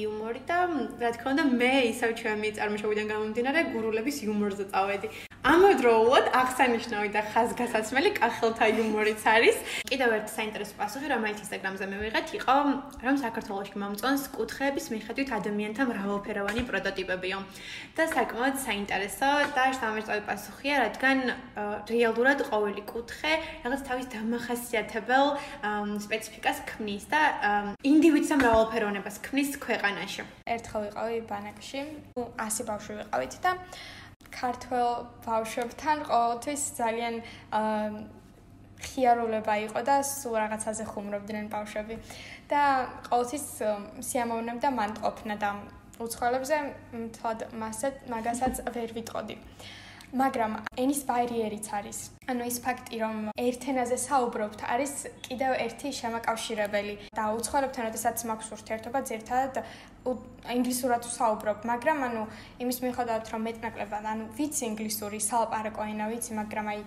იუმორი 0.00 0.40
და 0.48 0.58
რა 0.96 1.10
თქმა 1.12 1.28
უნდა 1.36 1.44
მე 1.60 1.72
ისევ 1.92 2.10
ჩემი 2.16 2.48
წარმოშობიდან 2.56 3.06
გამომდინარე 3.12 3.60
გურულების 3.76 4.16
იუმორზე 4.24 4.64
წავედი. 4.72 5.29
ამავდროულად 5.40 6.26
აღსანიშნავი 6.36 7.08
და 7.16 7.20
ხაზგასაცმელი 7.32 8.10
კახელთა 8.12 8.66
იუმორიც 8.76 9.22
არის. 9.24 9.56
კიდევ 9.88 10.10
ერთი 10.20 10.32
საინტერესო 10.36 10.74
პასუხი, 10.76 11.06
რომელიც 11.08 11.38
Instagram-ზე 11.40 11.86
მივიღეთ, 11.88 12.28
იყო, 12.36 12.56
რომ 13.00 13.14
საქართველოში 13.24 13.74
მომწონს 13.80 14.24
კუთხეების 14.36 14.86
მიხედვით 14.92 15.28
ადამიანთა 15.40 15.82
მრავალფეროვანი 15.88 16.62
პროტოტიპებიო. 16.68 17.38
და 17.96 18.04
საკმაოდ 18.12 18.56
საინტერესო 18.60 19.28
და 19.56 19.64
შემოწმებული 19.80 20.22
პასუხია, 20.28 20.74
რადგან 20.84 21.18
რეალურად 21.88 22.38
ყოველი 22.50 22.82
კუთხე 22.84 23.32
რაღაც 23.64 23.80
თავის 23.88 24.06
დამახასიათებელ 24.12 25.26
სპეციფიკას 26.04 26.58
ქმნის 26.68 27.04
და 27.08 27.20
ინდივიდს 27.80 28.30
მრავალფეროვნებას 28.36 29.16
ქმნის 29.24 29.56
ქვეყანაში. 29.56 30.22
ერთხელ 30.44 30.80
ვიყავი 30.84 31.16
ბანაკში, 31.32 31.80
100 32.20 32.68
ბავშვი 32.68 32.92
ვიყავით 33.00 33.34
და 33.40 33.50
ქართულ 34.34 34.88
ბავშვებთან 35.26 36.02
ყოველთვის 36.10 36.62
ძალიან 36.80 37.14
ხიარულება 38.80 39.54
იყო 39.66 39.80
და 39.84 39.96
სულ 40.06 40.34
რაღაცაზე 40.42 40.84
ხუმრობდნენ 40.92 41.46
ბავშვები 41.52 41.94
და 42.52 42.62
ყოველთვის 43.10 43.44
სიამოვნებდა 44.08 44.68
მან 44.78 44.96
ყოფნა 45.04 45.34
და 45.42 45.50
უცხოელებზე 46.00 46.58
თვად 47.16 47.44
მასე 47.60 47.88
მაგასაც 48.08 48.64
ვერ 48.74 48.94
ვიტყოდი. 48.96 49.36
მაგრამ 50.10 50.52
ენის 50.74 51.00
ბარიერიც 51.06 51.66
არის. 51.70 51.98
ანუ 52.30 52.42
ის 52.50 52.58
ფაქტი, 52.64 52.96
რომ 52.98 53.16
ერთ 53.38 53.62
ენაზე 53.70 53.96
საუბრობთ, 54.10 54.60
არის 54.66 54.92
კიდევ 55.26 55.52
ერთი 55.66 55.88
შემაკავშირებელი 56.00 56.94
და 57.14 57.24
უცხოელებთან 57.38 57.86
როდესაც 57.86 58.16
მაქვს 58.30 58.50
ურთიერთობა, 58.56 58.98
ზერთად 59.10 59.52
ინგლისურად 60.56 61.02
ვსაუბრობ, 61.06 61.58
მაგრამ 61.70 61.98
ანუ 62.10 62.22
იმის 62.58 62.78
მიხედავთ, 62.84 63.26
რომ 63.30 63.40
მეტნაკლებად, 63.48 64.04
ანუ 64.12 64.24
ვიცი 64.34 64.62
ინგლისური, 64.70 65.18
სალაპარაკო 65.30 65.82
ენა 65.94 66.06
ვიცი, 66.10 66.32
მაგრამ 66.40 66.66
აი 66.74 66.80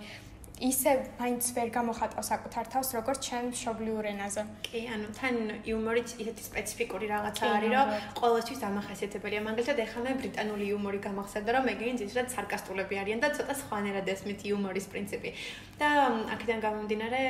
ისე 0.64 0.92
მაინც 1.20 1.44
ვერ 1.56 1.68
გამოხატავ 1.74 2.24
საკუთარ 2.24 2.68
თავს 2.72 2.88
როგორც 2.96 3.18
ჩვენ 3.26 3.44
მშობლიურ 3.52 4.04
ენაზე. 4.14 4.42
კი, 4.64 4.80
ანუ 4.94 5.08
თან 5.18 5.34
იუმორიც 5.68 6.08
ისეთი 6.24 6.42
სპეციფიკური 6.48 7.06
რაღაცა 7.12 7.44
არის, 7.56 7.70
რომ 7.74 7.88
ყოველთვის 8.20 8.60
ამახასიათებელია. 8.68 9.40
მაგალითად, 9.44 9.78
ეხლა 9.84 10.00
მე 10.06 10.12
ბრიტანული 10.24 10.64
იუმორი 10.72 10.98
გამახსენდა, 11.04 11.50
რომ 11.56 11.64
ეგენი 11.74 11.94
ძირითადად 12.00 12.28
სარკასტულები 12.32 12.94
არიან 13.02 13.20
და 13.20 13.28
ცოტა 13.36 13.54
სხვანაირად 13.60 14.06
ესმით 14.14 14.40
იუმორის 14.48 14.86
პრინციპი. 14.88 15.30
და 15.80 15.88
აქედან 16.32 16.58
გამომდინარე, 16.64 17.20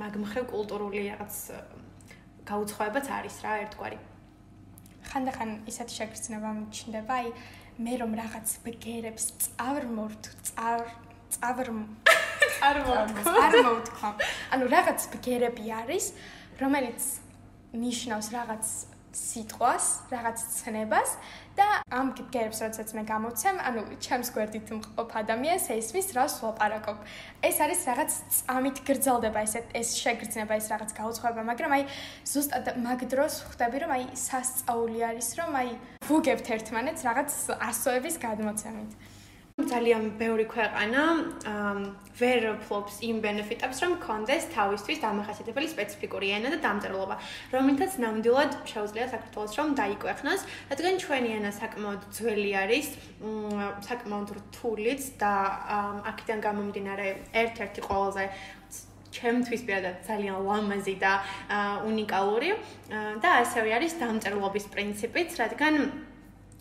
მაგმხრივ 0.00 0.44
კულტურული 0.48 1.00
რაღაც 1.12 1.34
გაუცხოებაც 2.48 3.06
არის 3.20 3.36
რა 3.44 3.52
ერთგვარი. 3.66 3.98
ხანდახან 5.06 5.50
ისეთი 5.70 5.92
შეგრძნება 5.98 6.48
მიჩნდება, 6.56 7.12
აი 7.20 7.28
მე 7.84 7.92
რომ 8.00 8.12
რაღაც 8.16 8.48
ბგერებს 8.64 9.24
წავრმორთ, 9.44 10.22
წავ 10.48 10.80
წავრმ 11.36 11.80
არ 12.62 12.76
მოვთქვა. 12.86 13.32
არ 13.46 13.54
მოვთქვა. 13.66 14.10
ანუ 14.54 14.64
რაღაც 14.76 15.00
ბგერები 15.12 15.66
არის, 15.80 16.04
რომელიც 16.60 17.00
ნიშნავს 17.76 18.26
რაღაც 18.32 18.64
სიტყვას, 19.16 19.84
რაღაც 20.12 20.38
ცნებას 20.60 21.10
და 21.56 21.66
ამ 21.88 22.12
ბგერებს 22.12 22.60
როდესაც 22.60 22.92
მე 22.92 23.02
გამოცემ, 23.08 23.56
ანუ 23.64 23.80
ჩემს 24.04 24.28
გვერდით 24.36 24.68
მყოფ 24.76 25.08
ადამიანს 25.24 25.72
ესმის 25.72 26.08
რას 26.12 26.36
ვაპარაკობ. 26.44 27.00
ეს 27.40 27.56
არის 27.64 27.80
რაღაც 27.88 28.10
წამით 28.36 28.76
გრძელდება 28.84 29.40
ეს 29.40 29.54
ეს 29.72 29.88
შეგრძნება 29.96 30.52
ეს 30.60 30.66
რაღაც 30.68 30.90
გაუცხოება, 31.00 31.42
მაგრამ 31.48 31.70
აი 31.76 31.82
ზუსტად 32.28 32.66
მაგ 32.76 33.00
დროს 33.08 33.34
ხვდები 33.48 33.76
რომ 33.88 33.90
აი 33.96 34.04
სასწაული 34.20 35.00
არის 35.00 35.28
რომ 35.40 35.50
აი 35.64 35.70
ვუგებთ 36.08 36.46
ერთმანეთს 36.56 37.02
რაღაც 37.08 37.30
ასოების 37.56 38.16
გადმოცემით. 38.20 38.90
ძალიან 39.56 40.20
ბევრი 40.20 40.44
ქვეყანა 40.52 41.02
ვერ 42.20 42.40
ფლობს 42.60 43.00
იმ 43.08 43.20
ბენეფიტებს, 43.24 43.78
რომ 43.80 43.92
კონდეს 44.04 44.52
თავისთვის 44.52 44.98
დამახასიათებელი 45.00 45.68
სპეციფიკური 45.72 46.28
ენა 46.36 46.48
და 46.52 46.58
დამწერლობა, 46.60 47.16
რომელთაც 47.56 47.96
ნამდვილად 48.04 48.52
შეუძლია 48.68 49.06
საქართველოს 49.16 49.52
რომ 49.56 49.68
დაიკვეხნოს, 49.80 50.40
რადგან 50.68 50.94
ჩვენი 51.00 51.30
ენა 51.40 51.52
საკმაოდ 51.56 52.02
ძველი 52.16 52.52
არის, 52.52 52.86
საკმაოდ 53.88 54.28
რთულიც 54.36 55.02
და 55.24 55.32
აქედან 56.12 56.38
გამომდინარე 56.44 57.06
ერთ-ერთი 57.40 57.80
ყველაზე 57.88 58.24
ჩემთვის 59.16 59.60
პირადად 59.64 59.96
ძალიან 60.04 60.36
ლამაზი 60.44 60.94
და 61.00 61.12
უნიკალური 61.88 62.50
და 63.24 63.30
ასევე 63.40 63.72
არის 63.72 63.96
დამწერლობის 64.04 64.68
პრინციპიც, 64.68 65.40
რადგან 65.40 65.74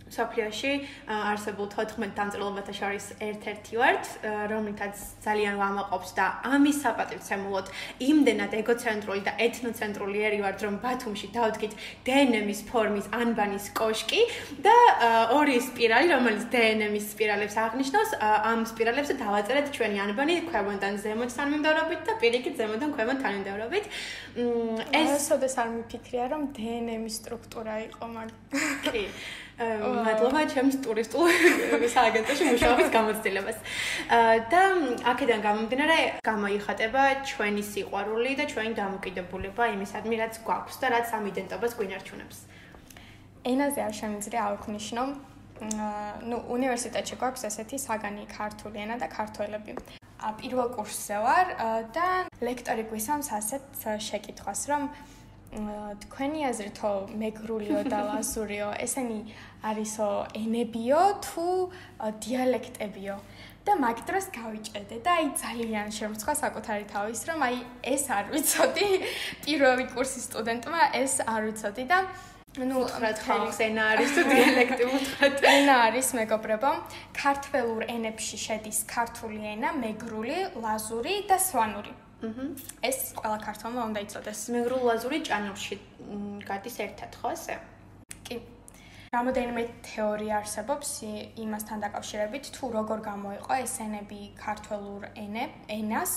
საფრიაში 0.06 0.72
არსებულ 1.10 1.68
14 1.74 2.14
დამწერლობათა 2.18 2.74
შორის 2.78 3.06
ერთ-ერთი 3.26 3.74
ვართ, 3.82 4.04
რომლითაც 4.52 4.96
ძალიან 5.26 5.56
ვამაყობს 5.58 6.10
და 6.18 6.26
ამის 6.46 6.78
საპატივცემულოდ 6.86 7.72
იმდენად 8.06 8.52
ეგოცენტრული 8.62 9.22
და 9.26 9.34
ეთნოცენტრული 9.46 10.18
ერი 10.30 10.40
ვართ, 10.46 10.60
რომ 10.66 10.76
ბათუმში 10.86 11.28
დავდგით 11.34 11.74
დნმ-ის 12.06 12.62
ფორმის 12.70 13.10
ანბანის 13.18 13.66
კოშკი 13.74 14.22
და 14.62 14.76
ორი 15.34 15.58
სპირალი, 15.68 16.08
რომელიც 16.14 16.44
დნმ-ის 16.54 17.06
სპირალებს 17.16 17.56
აღნიშნავს, 17.66 18.12
ამ 18.22 18.62
სპირალებზე 18.70 19.14
დავაწერეთ 19.26 19.74
ჩვენი 19.74 19.98
ანბანი 20.06 20.36
ქვემოდან 20.50 21.02
ზემოთ 21.02 21.32
თანმიმდევრობით 21.34 22.02
და 22.06 22.14
პირიქით 22.22 22.56
ზემოდან 22.62 22.94
ქვემოთ 22.94 23.18
თანმიმდევრობით. 23.26 23.86
ეს 25.02 25.12
სოდეს 25.28 25.56
არ 25.62 25.70
მიფიქრია, 25.76 26.26
რომ 26.30 26.42
დნმ-ის 26.54 27.16
სტრუქტურა 27.26 27.76
იყო 27.90 28.06
მაგ. 28.06 28.30
კი. 28.86 29.04
მადლობა 29.56 30.42
ჩემს 30.52 30.76
ტურისტულ 30.84 31.30
სააგენტოში 31.96 32.44
მუშაობის 32.52 32.90
გამოცდილებას. 32.92 33.58
და 34.52 34.62
აქედან 35.12 35.40
გამომდინარე, 35.48 35.98
გამოიხატება 36.28 37.04
ჩვენი 37.24 37.64
სიყვარული 37.64 38.36
და 38.36 38.46
ჩვენი 38.52 38.74
დამოკიდებულება 38.76 39.64
იმისადმი, 39.76 40.16
რაც 40.20 40.34
გვაქვს 40.44 40.76
და 40.84 40.88
რაც 40.92 41.08
ამ 41.16 41.24
იდენტობას 41.32 41.72
გვინარჩუნებს. 41.80 42.38
ენაზე 43.48 43.80
არ 43.88 43.94
შემიძლია 44.02 44.42
აღვნიშნო. 44.52 45.04
ну 46.28 46.38
უნივერსიტეტში 46.52 47.16
გვაქვს 47.16 47.48
ესეთი 47.48 47.78
საგანი 47.80 48.28
ქართული 48.28 48.78
ენა 48.84 49.00
და 49.00 49.08
ქართველები. 49.08 49.72
პირველ 50.40 50.68
კურსზე 50.76 51.18
ვარ 51.24 51.48
და 51.96 52.08
ლექტორი 52.44 52.84
გვისამს 52.92 53.28
ასეთ 53.40 53.64
შეკითხვას, 54.04 54.62
რომ 54.68 54.92
თქვენი 55.56 56.40
აზრითო 56.52 56.92
მეგრულიო 57.22 57.82
და 57.88 58.00
ლაზურიო 58.12 58.70
ესენი 58.86 59.20
არისო 59.72 60.10
ენებიო 60.42 61.02
თუ 61.26 61.48
დიალექტებიო? 62.26 63.16
და 63.66 63.74
მაგ 63.82 63.98
დროს 64.06 64.26
გავიჭედე 64.30 64.98
და 65.02 65.12
აი 65.18 65.28
ძალიან 65.42 65.88
შემოცხა 65.98 66.34
საკუთარი 66.38 66.86
თავის 66.86 67.22
რომ 67.26 67.40
აი 67.48 67.58
ეს 67.82 68.04
არ 68.14 68.26
ვიცოდი. 68.34 68.90
პირველი 69.46 69.86
კურსის 69.90 70.30
სტუდენტმა 70.30 70.82
ეს 71.02 71.14
არ 71.26 71.42
ვიცოდი 71.50 71.86
და 71.90 72.00
ну 72.62 72.86
უთხრათ 72.86 73.18
ხალხს 73.26 73.60
ენა 73.66 73.84
არის 73.96 74.10
თუ 74.16 74.22
დიალექტი 74.30 74.84
უთხრათ? 74.96 75.36
ენა 75.56 75.76
არის 75.90 76.08
მეგობრებო. 76.20 76.72
ქართველურ 77.18 77.82
ენებში 77.90 78.38
შედის 78.46 78.80
ქართული 78.86 79.42
ენა 79.58 79.74
მეგრული 79.82 80.38
ლაზური 80.62 81.26
და 81.26 81.42
სვანური 81.42 82.05
ეს 82.90 82.98
ყველა 83.20 83.38
ქართულმა 83.48 83.82
უნდა 83.90 84.00
იცოდეს. 84.06 84.40
მეგრულაზური 84.56 85.18
ჭანურში 85.28 85.76
გადის 86.50 86.76
ერთად, 86.86 87.12
ხო 87.22 87.28
ესე? 87.36 87.56
კი. 88.26 88.38
რამოდენიმე 89.16 89.62
თეორია 89.88 90.34
არსებობს 90.42 90.90
იმასთან 91.40 91.78
დაკავშირებით, 91.86 92.44
თუ 92.56 92.64
როგორ 92.78 93.00
გამოიყო 93.10 93.52
ეს 93.64 93.74
ენები 93.86 94.20
ქართულურ 94.36 95.02
ენას. 95.16 96.12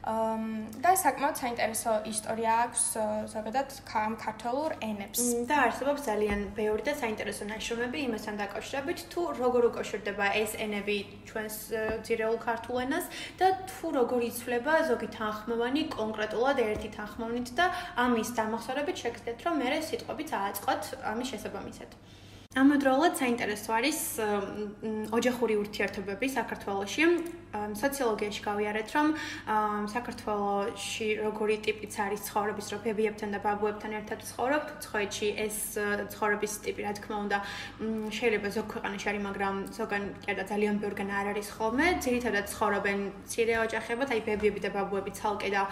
და 0.00 0.92
საკმაოდ 0.96 1.36
საინტერესო 1.36 1.92
ისტორია 2.08 2.52
აქვს 2.64 2.84
ზოგადად 3.32 3.68
ამ 4.00 4.14
ქართულ 4.16 4.72
ენებს. 4.80 5.20
და 5.44 5.56
არსებობს 5.68 6.06
ძალიან 6.08 6.40
ბევრი 6.56 6.82
და 6.88 6.94
საინტერესო 6.96 7.44
ნაშრომები 7.52 7.98
იმასთან 8.08 8.34
დაკავშირებით, 8.40 8.98
თუ 9.12 9.20
როგორ 9.36 9.62
უკავშირდება 9.70 10.26
ეს 10.40 10.56
ენები 10.56 10.96
ჩვენს 11.28 11.56
ძირეულ 12.08 12.38
ქართულ 12.40 12.76
ენას 12.86 13.04
და 13.36 13.46
თუ 13.68 13.86
როგორ 14.00 14.20
იცვლება 14.30 14.74
ზოგი 14.88 15.08
თანხმოვანი 15.20 15.82
კონკრეტულად 15.92 16.56
ერთი 16.64 16.88
თანხმოვნით 16.96 17.48
და 17.60 17.66
ამის 18.00 18.28
დამახსოვრებით 18.40 18.96
შეგძლებთ, 19.04 19.40
რომ 19.44 19.54
მე 19.60 19.78
სიტყვებით 19.84 20.30
ააწყოთ 20.32 20.82
ამის 21.12 21.28
შესაბამისად. 21.36 21.90
ამავდროულად 22.50 23.14
საინტერესო 23.14 23.74
არის 23.78 23.98
ოჯახური 25.14 25.54
ურთიერთობები 25.62 26.26
საქართველოში. 26.34 27.04
სოციოლოგიაში 27.50 28.42
გავიარეთ, 28.46 28.88
რომ 28.94 29.06
საქართველოში 29.90 31.06
როგორი 31.18 31.56
ტიპიც 31.66 31.94
არის 31.98 32.20
ცხოვრების, 32.30 32.66
რომ 32.70 32.80
ბებიებთან 32.86 33.30
და 33.34 33.38
ბაბუებთან 33.42 33.92
ერთად 33.98 34.22
ცხოვრობ, 34.22 34.62
თუცხოეთში 34.70 35.28
ეს 35.46 35.56
ცხოვრების 36.14 36.52
ტიპი, 36.62 36.80
რა 36.86 36.92
თქმა 36.94 37.16
უნდა, 37.26 37.38
შეიძლება 38.18 38.48
ზოგ 38.54 38.66
ქვეყანაში 38.70 39.06
არის, 39.10 39.22
მაგრამ 39.26 39.54
ზოგან 39.78 40.02
კიდე 40.26 40.42
ძალიან 40.50 40.74
ბევრგან 40.78 41.10
არ 41.10 41.26
არის 41.34 41.48
ხოლმე. 41.58 41.86
ძირითადად 42.06 42.46
ცხოვრობენ 42.54 42.98
ცირე 43.30 43.54
ოჯახებად, 43.66 44.08
აი 44.14 44.20
ბებიები 44.30 44.60
და 44.62 44.70
ბაბუები 44.70 45.10
ცალკე 45.18 45.50
და 45.50 45.62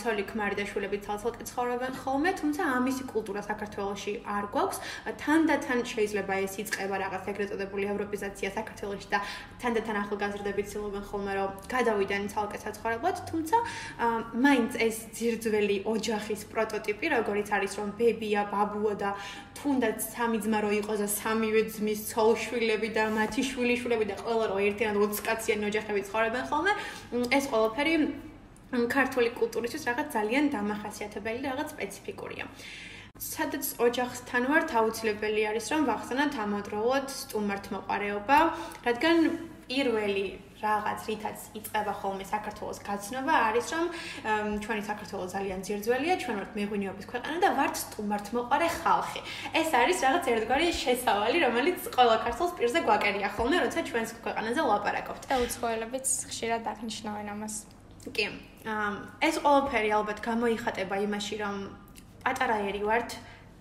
ცოლი 0.00 0.24
ქმარი 0.32 0.54
და 0.60 0.64
შვილები 0.64 0.98
ცალ-ცალკე 1.04 1.44
ცხოვრობენ 1.44 1.92
ხოლმე, 2.00 2.30
თუმცა 2.40 2.62
ამისი 2.80 3.04
კულტურა 3.12 3.40
საქართველოში 3.44 4.12
არ 4.24 4.44
გვაქვს. 4.48 4.78
თანდათან 5.20 5.78
შეიძლება 5.84 6.01
ეს 6.02 6.54
იწება 6.62 6.96
რაღაც 7.02 7.24
ეგრეთ 7.32 7.48
წოდებული 7.52 7.84
ევროპიზაცია 7.92 8.48
საქართველოში 8.56 9.08
და 9.12 9.18
თანდათან 9.62 9.96
ახალგაზრდები 10.02 10.62
ცდილობენ 10.66 11.04
ხოლმე 11.10 11.32
რომ 11.38 11.50
გადავიდნენ 11.72 12.24
ცალკე 12.32 12.58
საცხოვრებლად, 12.64 13.16
თუმცა 13.30 13.56
მაინც 14.46 14.72
ეს 14.86 14.96
ძირძველი 15.16 15.76
ოჯახის 15.94 16.42
პროტოტიპი, 16.52 17.06
როგორიც 17.16 17.48
არის 17.56 17.72
რომ 17.78 17.88
ბებია, 17.98 18.42
ბაბუა 18.52 18.94
და 18.98 19.10
თუნდაც 19.58 19.98
სამი 20.02 20.38
ძმა 20.42 20.58
რო 20.64 20.70
იყოს 20.82 20.98
და 21.04 21.08
სამივე 21.08 21.62
ძმის 21.74 22.00
ცოლშვილები 22.10 22.88
და 22.96 23.04
მათი 23.14 23.42
შვილიშვილები 23.52 24.04
და 24.10 24.16
ყველა 24.24 24.44
რო 24.50 24.56
ერთიანად 24.68 24.98
20 25.06 25.26
კაციანი 25.28 25.64
ოჯახები 25.70 26.00
ცხოვრობენ 26.08 26.44
ხოლმე, 26.50 26.72
ეს 27.36 27.44
ყველაფერი 27.52 27.94
ქართული 28.72 29.28
კულტურისთვის 29.36 29.84
რაღაც 29.88 30.06
ძალიან 30.16 30.44
დამახასიათებელი 30.54 31.44
და 31.44 31.48
რაღაც 31.52 31.68
სპეციფიკურია. 31.76 32.44
სადაც 33.22 33.64
ოჯახთან 33.78 34.42
ვართ 34.50 34.70
აუცილებელი 34.82 35.42
არის 35.50 35.66
რომ 35.72 35.82
ვახსენოთ 35.86 36.34
ამოდროულად 36.44 37.06
სტუმართმოყარეობა, 37.22 38.38
რადგან 38.86 39.18
პირველი 39.70 40.26
რაღაც 40.62 41.00
რითაც 41.10 41.38
იწება 41.58 41.92
ხოლმე 42.00 42.24
საქართველოს 42.26 42.78
გაცნობა 42.86 43.34
არის 43.48 43.66
რომ 43.74 43.86
ჩვენი 44.62 44.82
საქართველო 44.90 45.24
ძალიან 45.34 45.60
ძირძველია, 45.66 46.14
ჩვენ 46.22 46.36
ვართ 46.38 46.52
მეღვინეობის 46.58 47.06
ქვეყანა 47.12 47.38
და 47.42 47.50
ვართ 47.58 47.74
სტუმართმოყარე 47.82 48.68
ხალხი. 48.82 49.20
ეს 49.58 49.70
არის 49.82 49.98
რაღაც 50.06 50.24
ერთგვარი 50.34 50.66
შესავალი, 50.82 51.38
რომელიც 51.46 51.78
ყველა 51.96 52.16
ქართულს 52.24 52.52
პირზე 52.58 52.80
გვაკერია 52.86 53.28
ხოლმე, 53.34 53.56
როცა 53.64 53.80
ჩვენს 53.90 54.10
ქვეყანაზე 54.22 54.62
ლაპარაკობთ. 54.70 55.22
და 55.30 55.34
უცხოელებიც 55.46 56.06
ხშირად 56.30 56.62
აღნიშნავენ 56.72 57.26
ამას. 57.34 57.54
კი. 58.16 58.26
ეს 59.22 59.34
ყველაფერი 59.42 59.90
ალბათ 59.98 60.18
გამოიხატება 60.22 60.96
იმაში, 61.06 61.34
რომ 61.42 61.56
პატარა 62.24 62.56
ერი 62.70 62.82
ვართ. 62.88 63.10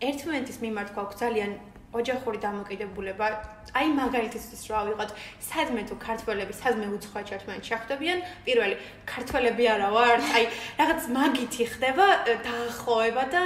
ერთმანეთის 0.01 0.57
მიმართ 0.65 0.89
გვაქვს 0.95 1.19
ძალიან 1.21 1.51
ოჯახური 1.91 2.39
დამოკიდებულება. 2.39 3.27
აი 3.75 3.87
მაგალითისთვის 3.99 4.61
რა 4.71 4.81
ვიყოთ 4.87 5.11
სადმე 5.43 5.81
თუ 5.91 5.95
ქართველები 5.99 6.53
სადმე 6.55 6.87
უცხოა 6.95 7.23
ერთმანეთს 7.35 7.67
შეხვდებიან 7.71 8.19
პირველი 8.47 8.75
ქართველები 9.11 9.63
არა 9.75 9.89
ვართ. 9.95 10.23
აი 10.37 10.45
რაღაც 10.79 11.01
მაგითი 11.17 11.63
ხდება 11.73 12.07
დაახლოება 12.47 13.23
და 13.35 13.43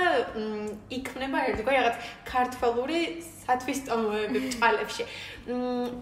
იქნება 0.98 1.38
ერთგვარი 1.50 1.78
რაღაც 1.82 1.98
ქართველური 2.32 3.00
სათვისტომოები 3.46 4.40
ბჭალებში. 4.50 5.04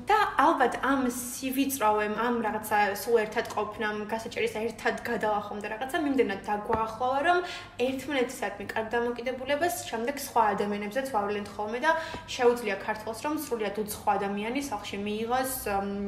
და 0.07 0.19
ალბათ 0.39 0.79
ამ 0.87 1.11
სივიწროვემ, 1.11 2.15
ამ 2.15 2.35
რაღაცა 2.45 2.77
სულ 2.95 3.17
ერთად 3.27 3.45
ყოფნამ, 3.51 3.97
გასაჭერის 4.07 4.55
ერთად 4.55 5.03
გადალახომ 5.03 5.59
და 5.59 5.67
რაღაცა 5.75 5.97
მიმდენად 5.99 6.41
დაგვაახლოვა, 6.47 7.19
რომ 7.27 7.39
ერთმანეთისადმი 7.87 8.65
კარგ 8.71 8.87
დამოკიდებულებას 8.95 9.75
შემდეგ 9.89 10.15
სხვა 10.23 10.43
ადამიანებზეც 10.55 11.07
ვავლენთ 11.11 11.47
ხოლმე 11.51 11.79
და 11.83 11.91
შეუძლია 12.31 12.79
ქართულს 12.87 13.19
რომ 13.27 13.35
სრულიად 13.43 13.75
უცხო 13.83 14.09
ადამიანი 14.15 14.61
სახში 14.63 14.97
მიიღოს 15.03 15.53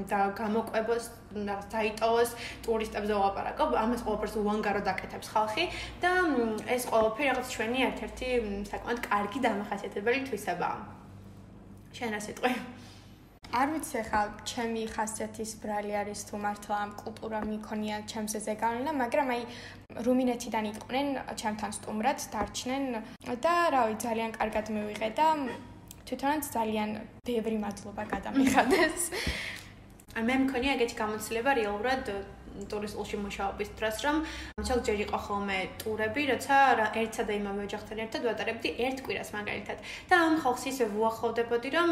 და 0.07 0.19
გამოყვებოს 0.39 1.03
რაღაც 1.35 1.67
დაიტოვოს 1.75 2.29
ტურისტებზე 2.63 3.13
ლაპარაკობ, 3.19 3.75
ამას 3.75 4.01
ყველაფერს 4.07 4.35
უანგარო 4.39 4.81
დაკეთებს 4.87 5.27
ხალხი 5.35 5.65
და 5.99 6.11
ეს 6.71 6.87
ყველაფერი 6.87 7.27
რაღაც 7.35 7.47
ჩვენი 7.51 7.79
ერთ-ერთი 7.91 8.29
საკმაოდ 8.71 8.99
კარგი 9.11 9.39
დამახასიათებელი 9.43 10.19
თვისებაა. 10.31 11.04
შენ 11.95 12.09
რა 12.11 12.19
სიტყვი? 12.19 12.51
არ 13.55 13.69
ვიცი 13.71 14.01
ხა, 14.09 14.21
ჩემი 14.51 14.81
ხასიათის 14.91 15.51
ბრალი 15.63 15.93
არის 15.95 16.21
თუ 16.27 16.35
მართლა 16.43 16.75
ამ 16.85 16.91
კულტურა 16.99 17.39
მიქონია 17.47 17.97
ჩემს 18.11 18.35
ეზე 18.39 18.55
განვლა, 18.59 18.91
მაგრამ 18.99 19.31
აი 19.35 19.41
რუმინეთიდან 20.07 20.65
იყვნენ 20.75 21.07
ჩემთან 21.39 21.71
სტუმრად, 21.77 22.19
დარჩნენ 22.35 22.83
და 23.45 23.55
რავი, 23.75 23.95
ძალიან 24.05 24.31
კარგად 24.35 24.65
მივიღე 24.75 25.09
და 25.15 25.27
თვითონაც 26.03 26.43
ძალიან 26.57 26.89
ბევრი 27.23 27.57
მადლობა 27.63 28.03
გადამიხადეს. 28.11 29.03
მე 30.27 30.35
მქონია 30.43 30.75
ეგეთი 30.75 30.95
გამოცდილება 30.99 31.51
რეალურად 31.59 32.11
ტურისტულში 32.71 33.17
მუშაობის 33.25 33.69
დროს, 33.79 33.97
რომ 34.05 34.15
ზოგჯერ 34.65 34.97
იყო 35.05 35.17
ხოლმე 35.25 35.57
ტურები, 35.81 36.21
როცა 36.31 36.55
ერთსა 37.01 37.23
და 37.27 37.33
იმავე 37.39 37.61
ოჯახთან 37.67 37.97
ერთად 38.05 38.21
ვატარებდი 38.29 38.69
ერთ 38.85 38.97
კვირას 39.05 39.29
მაგალითად. 39.35 39.77
და 40.09 40.15
ამ 40.15 40.35
ხალხს 40.43 40.63
ისე 40.71 40.85
ვუახლოვდებოდი, 40.95 41.69
რომ 41.75 41.89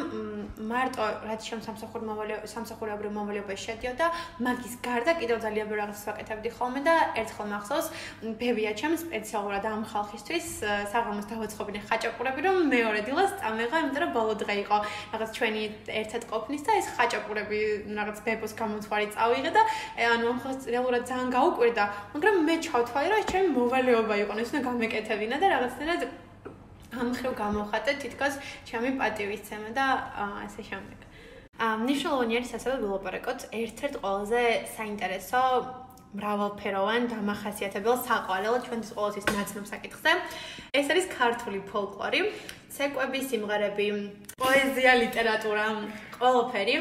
მარტო 0.71 1.03
რაც 1.27 1.41
შენ 1.49 1.59
სამსახურ 1.67 2.01
მოვალე 2.09 2.35
სამსახურებრივ 2.53 3.11
მოვალეობაში 3.17 3.63
შედიოდა, 3.67 4.05
მაგის 4.45 4.73
გარდა 4.85 5.11
კიდევ 5.19 5.37
ძალიან 5.45 5.67
ბევრ 5.69 5.79
რაღაცას 5.83 6.05
ვაკეთებდი 6.09 6.49
ხოლმე 6.57 6.81
და 6.87 6.95
ერთხელ 7.21 7.47
მახსოვს, 7.53 7.87
ბებია 8.39 8.71
ჩემს 8.79 9.01
სპეციალურად 9.05 9.63
ამ 9.67 9.83
ხალხისთვის 9.91 10.45
საღამოს 10.93 11.27
დავაცხობინე 11.31 11.79
ხაჭაპურები, 11.87 12.39
რომ 12.47 12.55
მეორე 12.73 12.99
დილას 13.07 13.31
წამეღა, 13.41 13.77
იმიტომ 13.83 14.01
რომ 14.03 14.11
ბოლო 14.17 14.33
დღე 14.41 14.55
იყო 14.63 14.77
რაღაც 15.13 15.29
ჩვენი 15.37 15.63
ერთად 16.01 16.23
ყოფნის 16.31 16.63
და 16.67 16.71
ეს 16.79 16.87
ხაჭაპურები 16.95 17.59
რაღაც 17.97 18.17
ბებოს 18.25 18.53
გამოთვარი 18.61 19.07
წავიღე 19.15 19.51
და 19.57 19.61
ანუ 20.13 20.25
ამ 20.33 20.37
ხალხს 20.43 20.52
რეალურად 20.73 21.03
ძალიან 21.09 21.29
გაუკვირდა, 21.37 21.83
მაგრამ 22.13 22.35
მე 22.47 22.55
ჩავთვალე, 22.65 23.07
რომ 23.11 23.19
ეს 23.21 23.27
ჩემი 23.31 23.49
მოვალეობა 23.57 24.15
იყო, 24.23 24.33
ეს 24.43 24.49
უნდა 24.53 24.61
გამეკეთებინა 24.67 25.35
და 25.41 25.47
რაღაცნაირად 25.53 26.01
ამ 26.93 27.09
ხრივ 27.17 27.33
გამოვხატე 27.41 27.91
თითქოს 28.03 28.33
ჩემი 28.69 28.89
პატივისცემა 28.99 29.69
და 29.77 29.85
ასე 30.45 30.61
შემდეგ. 30.69 30.99
ამ 31.63 31.79
ნიშნულოვანი 31.89 32.33
არის 32.37 32.51
ასევე 32.57 32.75
ვილაპარაკოთ 32.83 33.39
ერთ-ერთ 33.61 33.93
ყველაზე 34.03 34.41
საინტერესო 34.77 35.41
მრავალფეროვან 36.13 37.03
დამახასიათებელ 37.09 37.95
საყვარელ 38.05 38.55
ჩვენთვის 38.65 38.91
ყოველთვის 38.97 39.25
ნაცნობ 39.33 39.65
საკითხზე. 39.73 40.11
ეს 40.77 40.85
არის 40.93 41.05
ქართული 41.17 41.59
ფოლკლორი, 41.69 42.21
ცეკვები, 42.73 43.19
სიმღერები, 43.29 43.87
პოეზია, 44.37 44.91
ლიტერატურა, 45.03 45.65
ყველაფერი, 46.17 46.75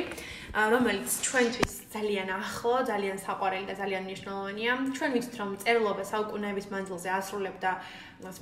რომელიც 0.52 1.08
ჩვენთვის 1.24 1.72
ძალიან 1.96 2.28
ახლო, 2.28 2.84
ძალიან 2.84 3.16
საყვარელი 3.24 3.66
და 3.72 3.74
ძალიან 3.80 4.02
მნიშვნელოვანია. 4.04 4.72
ჩვენ 4.96 5.10
ვიცით, 5.16 5.34
რომ 5.40 5.50
წერილობა 5.64 6.04
საუკუნეების 6.12 6.66
მანძილზე 6.68 7.08
ასრულებდა 7.08 7.70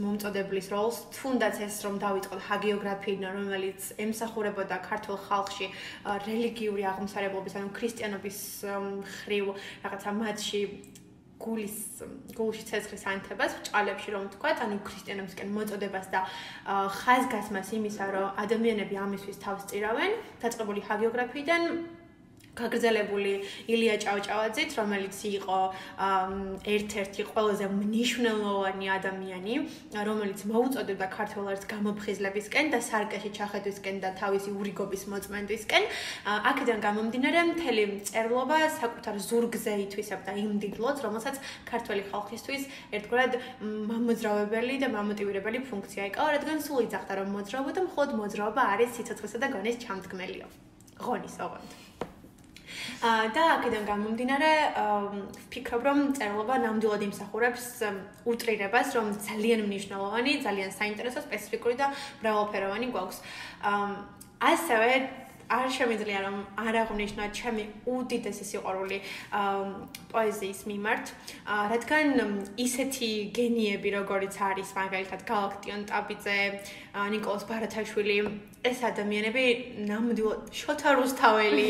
მომწოდებლის 0.03 0.67
როლს, 0.75 0.97
თუნდაც 1.15 1.55
ეს 1.63 1.77
რომ 1.87 1.95
დავიწყოთ 2.03 2.41
ჰაგიოგრაფიიდან, 2.51 3.33
რომელიც 3.39 3.81
ემსახურებოდა 4.03 4.77
ქართულ 4.91 5.17
ხალხში 5.27 5.67
რელიგიური 6.27 6.83
აღმსარებლობის, 6.91 7.55
ანუ 7.63 7.69
ქრისტიანობის 7.79 8.39
ხრივ 9.15 9.45
რაღაცა 9.87 10.11
მათში 10.11 10.63
გულის 11.41 11.77
გულში 12.37 12.63
ცეცხლის 12.69 13.05
ანთებას 13.07 13.53
ჭალებში 13.71 14.11
რომ 14.13 14.25
თქვა, 14.35 14.51
ანუ 14.61 14.77
ქრისტიანებისკენ 14.85 15.49
მოწოდებას 15.57 16.07
და 16.13 16.21
ხაზგასმას 17.01 17.69
იმისა, 17.79 18.05
რომ 18.13 18.27
ადამიანები 18.45 18.95
ამისთვის 19.07 19.41
თავს 19.41 19.63
წირავენ, 19.71 20.13
დაწყებული 20.43 20.81
ჰაგიოგრაფიიდან 20.85 21.63
გაგრძელებული 22.61 23.33
ილია 23.73 23.97
ჭავჭავაძით, 24.05 24.71
რომელიც 24.81 25.17
იყო 25.41 25.59
ერთ-ერთი 26.75 27.23
ყველაზე 27.31 27.67
მნიშვნელოვანი 27.81 28.87
ადამიანი, 28.99 29.55
რომელიც 30.09 30.41
მოუწოდებდა 30.51 31.07
ქართველებს 31.17 31.65
გამოფხიზლებისკენ 31.73 32.67
და 32.75 32.79
სარკეში 32.89 33.31
ჩახედვისკენ 33.39 33.97
და 34.05 34.11
თავისი 34.21 34.51
ურიგობის 34.61 35.03
მოწმენდვისკენ. 35.13 35.83
აქედან 36.51 36.79
გამომდინარე, 36.87 37.41
მთელი 37.53 37.85
წერლობა 38.11 38.59
საკუთარ 38.81 39.17
ზურგზე 39.29 39.73
ითვისებდა 39.85 40.33
იმ 40.45 40.53
დილოც, 40.63 40.97
რომელსაც 41.07 41.37
ქართველი 41.71 42.03
ხალხისთვის 42.11 42.63
ერთგვარად 42.97 43.33
მამოძრავებელი 43.91 44.75
და 44.85 44.89
მამოტივირებელი 44.97 45.59
ფუნქცია 45.71 46.03
ეკავა, 46.11 46.29
რადგან 46.37 46.59
სულ 46.67 46.79
იძახდა, 46.87 47.13
რომ 47.21 47.29
მოძრაობა 47.37 47.71
და 47.77 47.81
მხოლოდ 47.89 48.11
მოძრაობა 48.21 48.63
არის 48.75 48.91
სიცოცხლისა 48.97 49.39
და 49.43 49.49
გონის 49.55 49.77
ჩამდგმელიო. 49.85 50.47
ღონის 51.01 51.37
ოღონდ. 51.41 51.69
და 53.37 53.43
აქედან 53.57 53.85
გამომდინარე 53.91 54.51
ვფიქრობ 55.47 55.83
რომ 55.89 55.99
წერილობა 56.19 56.55
ნამდვილად 56.65 57.03
იმსახურებს 57.09 57.67
უტრირებას 58.25 58.89
რომ 58.97 59.07
ძალიან 59.29 59.61
მნიშვნელოვანი, 59.69 60.33
ძალიან 60.47 60.71
საინტერესო, 60.75 61.21
სპეციფიკური 61.27 61.75
და 61.81 61.93
მრავალფეროვანი 62.23 62.87
გვაქვს. 62.95 63.19
ასევე 64.41 64.91
არ 65.51 65.67
შემიძლია 65.75 66.19
რომ 66.25 66.37
არ 66.63 66.75
აღნიშნა 66.85 67.25
ჩემი 67.35 67.65
უდიდესი 67.91 68.45
სიყვარული 68.51 68.99
პოეზიის 70.15 70.61
მიმართ, 70.71 71.07
რადგან 71.73 72.07
ისეთი 72.67 73.11
გენიები, 73.39 73.89
როგორიც 73.99 74.35
არის 74.51 74.71
მაგალითად 74.79 75.21
გალაქტიონ 75.31 75.83
ტაბიძე, 75.91 76.39
نيكოლოზ 77.15 77.45
ბარათაშვილი, 77.51 78.19
ეს 78.71 78.79
ადამიანები 78.91 79.45
ნამდვილად 79.91 80.55
შოთა 80.55 80.91
რუსთაველი 81.01 81.69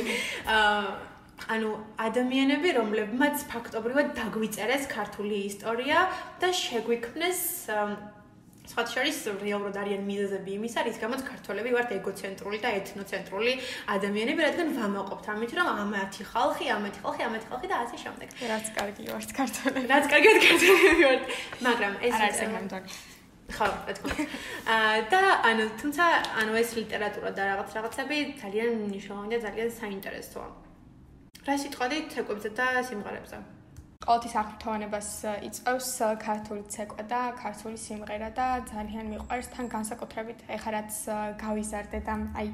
ანუ 1.55 1.71
ადამიანები, 2.05 2.69
რომლებმაც 2.77 3.45
ფაქტობრივად 3.49 4.13
დაგვიწერეს 4.19 4.85
ქართული 4.93 5.41
ისტორია 5.49 6.05
და 6.43 6.53
შეგვიქმნეს 6.53 7.41
სხვა 8.71 8.83
შორის 8.87 9.19
რეალურად 9.43 9.77
არიან 9.83 10.03
მიზეზები 10.07 10.51
იმისა, 10.55 10.85
რის 10.87 10.99
გამოც 11.03 11.23
ქართველები 11.27 11.71
ვართ 11.75 11.91
ეგოცენტრული 11.99 12.59
და 12.63 12.71
ეთნოცენტრული 12.81 13.53
ადამიანები, 13.95 14.41
რადგან 14.47 14.69
ვამაყობთ 14.79 15.27
ამით, 15.35 15.55
რომ 15.59 15.69
ამათი 15.85 16.23
ხალხი, 16.31 16.67
ამათი 16.79 16.99
ხალხი, 17.03 17.23
ამათი 17.27 17.47
ხალხი 17.51 17.67
და 17.73 17.77
ასე 17.85 17.97
შემდეგ. 18.05 18.29
რაც 18.53 18.67
კარგი 18.79 19.05
ვართ 19.11 19.31
ქართველები. 19.41 19.87
რაც 19.91 20.05
კარგი 20.13 20.29
ვართ 20.31 20.43
ქართველები 20.51 21.03
ვართ. 21.11 21.23
მაგრამ 21.67 21.93
ეს 22.07 22.15
არ 22.15 22.23
არის 22.31 22.39
ხო, 23.51 23.67
რა 23.67 23.93
თქმა 23.99 24.11
უნდა. 24.15 24.25
აა 24.75 24.99
და 25.11 25.21
ანუ 25.51 25.65
თუმცა 25.81 26.05
ანუ 26.41 26.53
ეს 26.63 26.71
ლიტერატურა 26.79 27.31
და 27.35 27.43
რაღაც 27.51 27.71
რაღაცები 27.77 28.17
ძალიან 28.43 28.71
მნიშვნელოვანია, 28.87 29.39
ძალიან 29.47 29.71
საინტერესოა. 29.81 30.49
რა 31.47 31.55
სიტყვადი 31.63 31.97
ცეკვებზე 32.15 32.49
და 32.59 32.67
სიმღერებზე? 32.87 33.39
ყოველთვის 34.01 34.35
აღფრთოვანებას 34.41 35.09
იწევს 35.45 35.89
ქართული 36.25 36.63
ცეკვა 36.73 37.05
და 37.11 37.19
ქართული 37.37 37.77
სიმღერა 37.83 38.31
და 38.39 38.47
ძალიან 38.71 39.11
მიყვარს 39.13 39.51
თან 39.53 39.67
განსაკუთრებით. 39.75 40.39
ეხლა 40.57 40.71
რაც 40.77 40.93
გავიზარდე 41.43 42.01
და 42.09 42.15
აი 42.41 42.49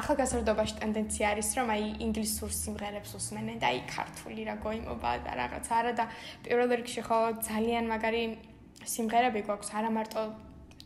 ახალგაზრდობაში 0.00 0.74
ტენდენცია 0.82 1.30
არის 1.32 1.48
რომ 1.56 1.72
აი 1.76 1.84
ინგლისურ 2.06 2.52
სიმღერებს 2.60 3.16
უსმენენ 3.16 3.56
და 3.64 3.66
აი 3.72 3.80
ქართული 3.88 4.44
რა 4.44 4.56
გოიმობა 4.64 5.12
და 5.24 5.32
რაღაც 5.40 5.66
არა 5.80 5.92
და 5.96 6.04
პირველ 6.44 6.70
რიგში 6.76 7.02
ხო 7.08 7.18
ძალიან 7.48 7.84
მაგარი 7.92 8.22
სიმღერები 8.84 9.40
გვაქვს 9.48 9.72
არა 9.80 9.90
მარტო 9.96 10.22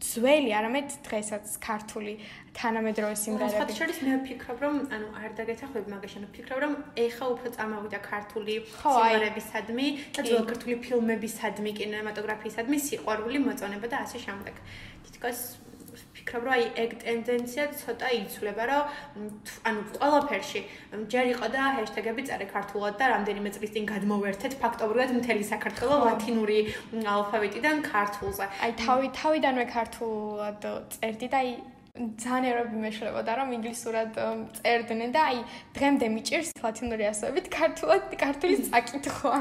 ძველი, 0.07 0.51
არამედ 0.59 0.89
დღესაც 1.07 1.45
ქართული 1.67 2.13
თანამედროვე 2.57 3.17
სიმღერები. 3.21 3.57
სხვა 3.57 3.77
შორის 3.79 3.99
მე 4.07 4.13
ვფიქრობ, 4.23 4.59
რომ 4.65 4.75
ანუ 4.97 5.09
არ 5.21 5.31
დაგეთახვები 5.39 5.89
მაგაში, 5.95 6.17
ანუ 6.21 6.29
ვფიქრობ, 6.31 6.59
რომ 6.65 6.73
ეხა 7.05 7.25
უფრო 7.35 7.49
წამოვიდა 7.57 7.99
ქართული 8.11 8.55
სიმღერებისადმი 8.71 9.87
და 10.17 10.21
ძველ 10.29 10.45
ქართული 10.51 10.77
ფილმებისადმი, 10.87 11.71
კინემატოგრაფიისადმი 11.81 12.79
სიყვარული 12.89 13.39
მოწონება 13.47 13.87
და 13.93 13.97
ასე 14.07 14.19
შემდეგ. 14.27 14.55
თითქოს 15.07 15.41
ვფიქრობ, 16.27 16.43
რომ 16.43 16.55
აი 16.59 16.65
ეგ 16.83 16.91
ტენდენცია 17.03 17.65
ცოტა 17.79 18.09
იცვლება, 18.19 18.65
რომ 18.67 18.85
ანუ 19.63 19.81
ყველაფერში 19.95 20.61
ჯერ 21.07 21.27
იყო 21.33 21.47
და 21.55 21.63
ჰეშტეგები 21.79 22.23
წერე 22.27 22.47
ქართულად 22.51 22.95
და 22.99 23.05
რამდენიმე 23.15 23.51
წლის 23.55 23.71
წინ 23.77 23.85
გადმოვერთეთ 23.87 24.53
ფაქტობრივად 24.59 25.11
მთელი 25.23 25.45
საქართველოს 25.47 26.03
ლათინური 26.11 26.59
ალფავიტიდან 27.15 27.77
ქართულზე. 27.87 28.45
აი 28.59 28.73
თავი 28.83 29.07
თავიდანვე 29.21 29.65
ქართულად 29.71 30.61
წერდი 30.99 31.27
და 31.31 31.39
აი 31.47 31.51
ძალიან 31.97 32.45
ერობი 32.51 32.77
მეშლებოდა 32.83 33.31
რომ 33.39 33.49
ინგლისურად 33.57 34.11
წერდნენ 34.59 35.11
და 35.15 35.21
აი 35.31 35.39
დღემდე 35.79 36.07
მიჭირს 36.17 36.51
ლათინური 36.61 37.05
ასოებით 37.07 37.47
ქართულად 37.55 38.03
ქართული 38.19 38.55
წაკითხვა. 38.67 39.39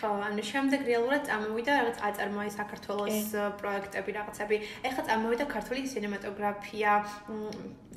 ხო, 0.00 0.10
ანუ 0.28 0.42
შემდეგ 0.52 0.80
რეალურად 0.88 1.22
წამოვიდა 1.28 1.72
რაღაც 1.78 1.96
აწარმოი 2.08 2.50
საქართველოს 2.58 3.18
პროექტები, 3.60 4.10
რაღაცები. 4.18 4.56
ეხლა 4.88 5.02
წამოვიდა 5.08 5.44
ქართული 5.54 5.80
კინემატოგრაფია. 5.92 6.92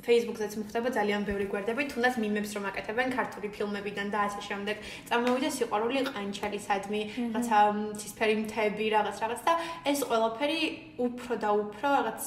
Facebook-ზეც 0.06 0.54
მოხდება 0.60 0.88
ძალიან 0.94 1.22
ბევრი 1.26 1.46
გვერდები, 1.50 1.82
თუნდაც 1.90 2.14
მიმებს 2.22 2.50
რომ 2.56 2.64
აკეთებენ 2.70 3.08
ქართული 3.16 3.48
ფილმებიდან 3.50 4.08
და 4.14 4.18
ასე 4.28 4.40
შემდეგ. 4.48 4.76
წამოვიდა 5.08 5.50
სიყვარული 5.56 6.00
ყანჩალისადმი, 6.12 7.00
რაღაცა 7.34 7.58
ცისფერი 8.00 8.34
მთები, 8.44 8.86
რაღაც 8.96 9.16
რაღაც 9.24 9.40
და 9.46 9.52
ეს 9.90 10.00
ყველაფერი 10.06 10.60
უფრო 11.06 11.32
და 11.42 11.50
უფრო 11.64 11.86
რაღაც 11.98 12.22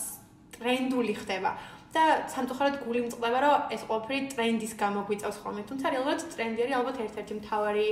ტრენდული 0.60 1.14
ხდება. 1.24 1.52
და 1.94 2.04
სამწუხაროდ 2.30 2.76
გული 2.86 3.00
მწყდება 3.06 3.40
რომ 3.42 3.72
ეს 3.74 3.82
ყველაფერი 3.90 4.20
ტრენდის 4.30 4.74
გამო 4.78 5.02
გვიწევს 5.10 5.38
ხოლმე. 5.42 5.62
თუმცა 5.70 5.88
რეალურად 5.94 6.22
ტრენდი 6.34 6.60
არის 6.66 6.76
ალბათ 6.80 6.98
ერთ-ერთი 7.06 7.34
მთავარი 7.40 7.88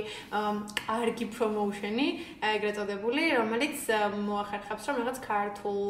კარგი 0.86 1.26
პრომოუშენი 1.34 2.06
ეგრეთ 2.52 2.74
წოდებული 2.78 3.22
რომელიც 3.38 3.76
მოახერხებს 4.28 4.84
რომ 4.88 4.96
რაღაც 5.02 5.18
ქართულ 5.18 5.80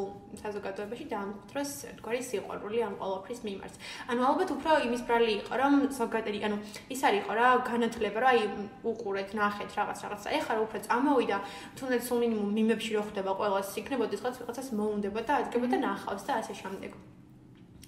საზოგადოებაში 0.40 1.04
დაამკვიდროს 1.12 1.72
ერთგვარი 1.92 2.20
სიყვარული 2.30 2.78
ამ 2.88 2.94
ყველაფრის 2.96 3.40
მიმართ. 3.44 3.74
ანუ 4.08 4.20
ალბათ 4.28 4.48
უფრო 4.56 4.72
იმის 4.88 5.02
ბრალი 5.04 5.32
იყო 5.44 5.54
რომ 5.60 5.74
ზოგადად 6.00 6.36
ანუ 6.48 6.56
ის 6.88 7.00
არის 7.04 7.20
იყო 7.28 7.32
რა 7.36 7.48
განათლება 7.68 8.18
რა 8.24 8.28
აი 8.32 8.40
უყურეთ 8.88 9.28
ნახეთ 9.36 9.70
რაღაც 9.76 9.98
რაღაც. 10.08 10.22
ეხლა 10.38 10.52
რა 10.56 10.62
უფრო 10.64 10.78
წამოვიდა 10.88 11.36
თუნდაც 11.76 12.02
სულ 12.08 12.18
მინიმუმ 12.24 12.50
მიმებში 12.56 12.90
რო 12.96 13.02
ხდება 13.08 13.30
ყოველას 13.36 13.76
იქნებოდეს 13.80 14.24
რაღაც 14.24 14.36
რაღაცას 14.40 14.68
მოუნდება 14.78 15.20
და 15.28 15.32
ადგება 15.44 15.66
და 15.72 15.78
ნახავს 15.84 16.24
და 16.28 16.32
ასე 16.40 16.54
შემდეგ 16.62 16.92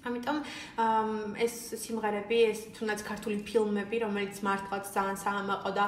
ამიტომ 0.01 0.37
ეს 1.45 1.53
სიმღერები, 1.83 2.37
ეს 2.51 2.59
თუნდაც 2.77 3.03
ქართული 3.05 3.37
ფილმები, 3.45 3.97
რომელიც 4.05 4.35
მართლაც 4.41 4.85
ძალიან 4.95 5.17
საამაყო 5.21 5.71
და 5.77 5.85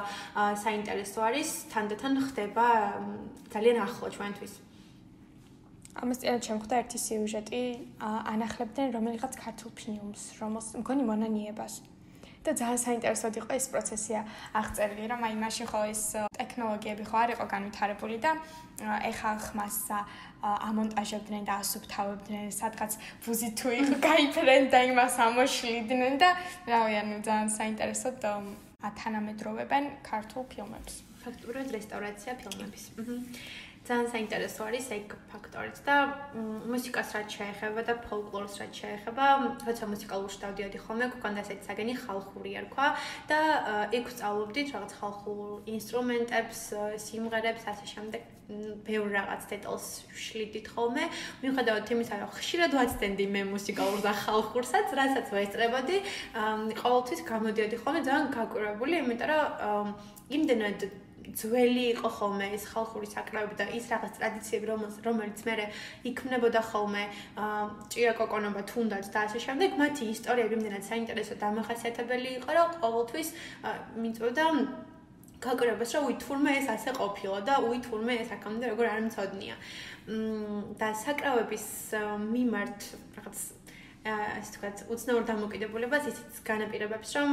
საინტერესო 0.64 1.18
არის, 1.28 1.48
თანდათან 1.72 2.12
ხდება 2.30 2.66
ძალიან 3.54 3.78
ახლო 3.86 4.06
ჩვენთვის. 4.14 4.52
ამას 5.94 6.18
წინა 6.22 6.38
შემხვდა 6.42 6.74
ერთი 6.82 6.98
სიუჟეტი, 7.06 7.62
ანახლებდნენ 8.02 8.88
რომელიღაც 8.98 9.34
ქართულ 9.38 9.70
ფილმს, 9.78 10.22
რომელს 10.42 10.66
მგონი 10.82 11.02
მონანიებას. 11.10 11.74
და 12.44 12.52
ძალიან 12.60 12.80
საინტერესოდ 12.84 13.34
იყო 13.40 13.50
ეს 13.56 13.66
პროცესია 13.72 14.20
აღწერილი, 14.60 15.04
რომ 15.12 15.20
აი 15.24 15.34
მაშინ 15.44 15.66
ხო 15.72 15.80
ეს 15.88 16.02
ტექნოლოგიები 16.36 17.04
ხო 17.08 17.16
არ 17.24 17.30
იყო 17.34 17.44
განვითარებული 17.54 18.16
და 18.20 18.32
ეხა 19.10 19.32
ხმას 19.48 19.78
ამონტაჟებდნენ 20.44 21.42
და 21.48 21.54
ასუფთავებდნენ, 21.64 22.46
სადღაც 22.52 22.92
ვუზი 23.24 23.48
თუ 23.56 23.68
იყო 23.80 23.96
გაიფრენ 24.08 24.64
და 24.68 24.78
იმას 24.92 25.14
ამოშლიდნენ 25.24 26.14
და 26.20 26.28
რავი, 26.68 26.94
ანუ 27.00 27.16
ძალიან 27.24 27.50
საინტერესოდ 27.58 28.16
ათანამედროვებენ 28.84 29.84
ქართულ 30.04 30.44
ფილმებს. 30.52 30.94
ფაქტურად 31.24 31.68
რესტავრაცია 31.72 32.32
ფილმების. 32.40 32.84
აჰა. 33.00 33.16
ძალიან 33.84 34.06
საინტერესო 34.08 34.64
არის 34.64 34.86
ეგ 34.96 35.12
ფაქტორიც 35.28 35.78
და 35.84 35.96
მუსიკას 36.72 37.08
რაც 37.16 37.28
შეეხება 37.36 37.80
და 37.84 37.94
ფოლკლორს 38.08 38.54
რაც 38.64 38.72
შეეხება, 38.80 39.24
როცა 39.60 39.84
მუსიკალურ 39.92 40.30
შტავდიოდი 40.32 40.78
ხოლმე, 40.84 41.06
გქონდა 41.12 41.40
ესეთი 41.44 41.64
საგენი 41.68 41.94
ხალხური 42.00 42.52
არქვა 42.64 42.86
და 43.28 43.40
იქ 43.92 44.04
ვსწავლობდით 44.08 44.68
რაღაც 44.72 44.92
ხალხურ 45.00 45.68
ინსტრუმენტებს, 45.76 46.60
სიმღერებს, 47.04 47.64
ასე 47.74 47.86
შემდეგ. 47.92 48.22
ბევრ 48.84 49.08
რაღაც 49.08 49.42
დეტალს 49.48 49.86
შლიდით 50.20 50.66
ხოლმე. 50.68 51.04
მიუხედავად 51.40 51.88
იმისა, 51.96 52.14
რომ 52.20 52.30
ხშირად 52.36 52.72
ვაცდენდი 52.76 53.24
მე 53.32 53.42
მუსიკალურ 53.56 54.00
და 54.04 54.12
ხალხურსაც, 54.12 54.92
რასაც 55.00 55.26
ვაესწრებოდი, 55.32 55.96
ყოველთვის 56.76 57.20
გამოდიოდი 57.24 57.76
ხოლმე 57.80 58.00
ძალიან 58.04 58.26
გაკვირვებული, 58.36 58.94
იმიტომ 59.00 59.28
რომ 59.32 59.96
იმდენად 60.28 60.80
ძველი 61.32 61.84
იყო 61.94 62.08
ხოლმე 62.18 62.46
ეს 62.56 62.64
ხალხური 62.68 63.08
საკრავები 63.08 63.56
და 63.60 63.66
ის 63.78 63.88
რაღაც 63.92 64.18
ტრადიციები 64.20 64.66
რომელიც 65.08 65.40
მე 65.48 65.54
იქმნებოდა 66.10 66.62
ხოლმე 66.70 67.04
ჭია 67.92 68.12
კოკონობა 68.20 68.62
თუნდაც 68.68 69.08
და 69.14 69.18
ასე 69.28 69.38
შემდეგ 69.46 69.78
მათი 69.80 70.04
ისტორიები 70.14 70.58
იმდენად 70.58 70.84
საინტერესო 70.90 71.34
და 71.40 71.46
ამახასიათებელი 71.54 72.30
იყო 72.38 72.50
რომ 72.58 72.68
ყოველთვის 72.84 73.28
მიწოდა 74.04 74.46
გაკრებას 75.44 75.90
რომ 75.96 76.04
ვითურმე 76.08 76.52
ეს 76.60 76.68
ასე 76.76 76.90
ყოფილა 77.00 77.40
და 77.48 77.54
ვითურმე 77.64 78.14
ეს 78.22 78.30
აქამდე 78.36 78.64
როგორ 78.72 78.86
არ 78.92 79.00
მწოდნია 79.08 79.56
და 80.80 80.88
საკრავების 81.04 81.66
მიმართ 82.32 82.80
რაღაც 83.18 83.38
ასე 84.04 84.50
თქვათ 84.56 84.76
უცნაურ 84.92 85.24
დამოკიდებულებას 85.32 86.08
ისიც 86.12 86.40
განაპირობებს 86.48 87.10
რომ 87.16 87.30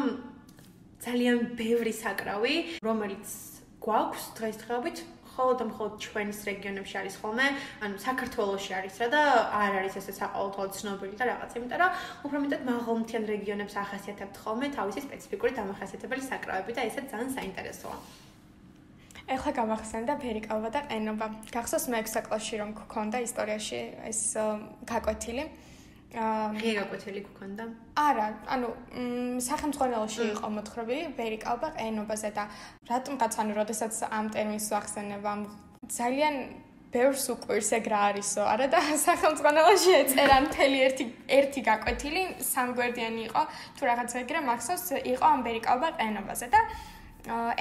ძალიან 1.04 1.38
ბევრი 1.60 1.94
საკრავი 1.98 2.56
რომელიც 2.86 3.51
გვაქვს 3.82 4.26
დღესდღეობით 4.38 4.98
ხოლმე 5.32 5.58
და 5.58 5.66
მხოლოდ 5.72 5.94
ჩვენის 6.04 6.40
რეგიონებში 6.50 6.96
არის 7.02 7.16
ხოლმე, 7.22 7.46
ანუ 7.82 7.96
საქართველოსში 8.04 8.74
არის 8.78 8.96
რა 9.02 9.08
და 9.16 9.22
არ 9.58 9.78
არის 9.82 9.96
ესე 10.02 10.14
საყოველთაოდ 10.20 10.72
ცნობილი 10.78 11.16
და 11.18 11.26
რაღაც, 11.32 11.56
იმიტომ 11.58 11.80
რომ 11.82 11.92
უფრო 12.28 12.38
მეტად 12.46 12.62
მაღალმთიან 12.68 13.24
რეგიონებს 13.32 13.76
ახასიათებთ 13.84 14.36
ხოლმე 14.44 14.68
თავისი 14.76 15.00
სპეციფიკური 15.08 15.52
დამახასიათებელი 15.58 16.24
საკრავები 16.28 16.72
და 16.78 16.82
ესეც 16.90 17.06
ძალიან 17.16 17.32
საინტერესოა. 17.38 17.98
ეხლა 19.32 19.52
გამახსენდა 19.56 20.14
ფერიკალვა 20.20 20.70
და 20.76 20.82
ყენობა. 20.92 21.26
გახსოვს 21.56 21.86
მე 21.94 22.00
6 22.04 22.26
კლასში 22.28 22.56
რომ 22.62 22.70
გქონდა 22.76 23.18
ისტორიაში 23.24 23.80
ეს 24.12 24.22
გაკვეთილი. 24.92 25.44
ღირაკვეთილი 26.12 27.22
გქონდა? 27.24 27.66
არა, 27.96 28.28
ანუ 28.52 28.70
სახელმწიფოში 29.48 30.24
იყო 30.36 30.48
მოთხრობი 30.58 30.98
ვერიკალბა 31.16 31.70
ყენობაზე 31.78 32.30
და 32.36 32.44
რატომღაც 32.92 33.34
ანუ 33.40 33.54
როდესაც 33.56 33.94
ამ 34.12 34.28
ტერმინს 34.36 34.68
ვახსენებ 34.76 35.26
ძალიან 35.88 36.36
ბევრს 36.92 37.26
უკვირს 37.32 37.70
ეგ 37.80 37.86
რა 37.88 38.00
არისო, 38.12 38.44
არა 38.44 38.68
და 38.76 38.80
სახელმწიფოში 39.08 39.92
ეწერა 40.04 40.38
მთელი 40.48 40.78
ერთი 40.88 41.06
ერთი 41.40 41.62
გაკვეთილი 41.64 42.24
სამგვერდიანი 42.44 43.22
იყო, 43.32 43.42
თუ 43.80 43.82
რაღაცა 43.88 44.18
ეგრე 44.28 44.40
მახსოვს 44.52 44.88
იყო 45.16 45.26
ამ 45.32 45.42
ვერიკალბა 45.48 45.90
ყენობაზე 45.96 46.48
და 46.52 46.62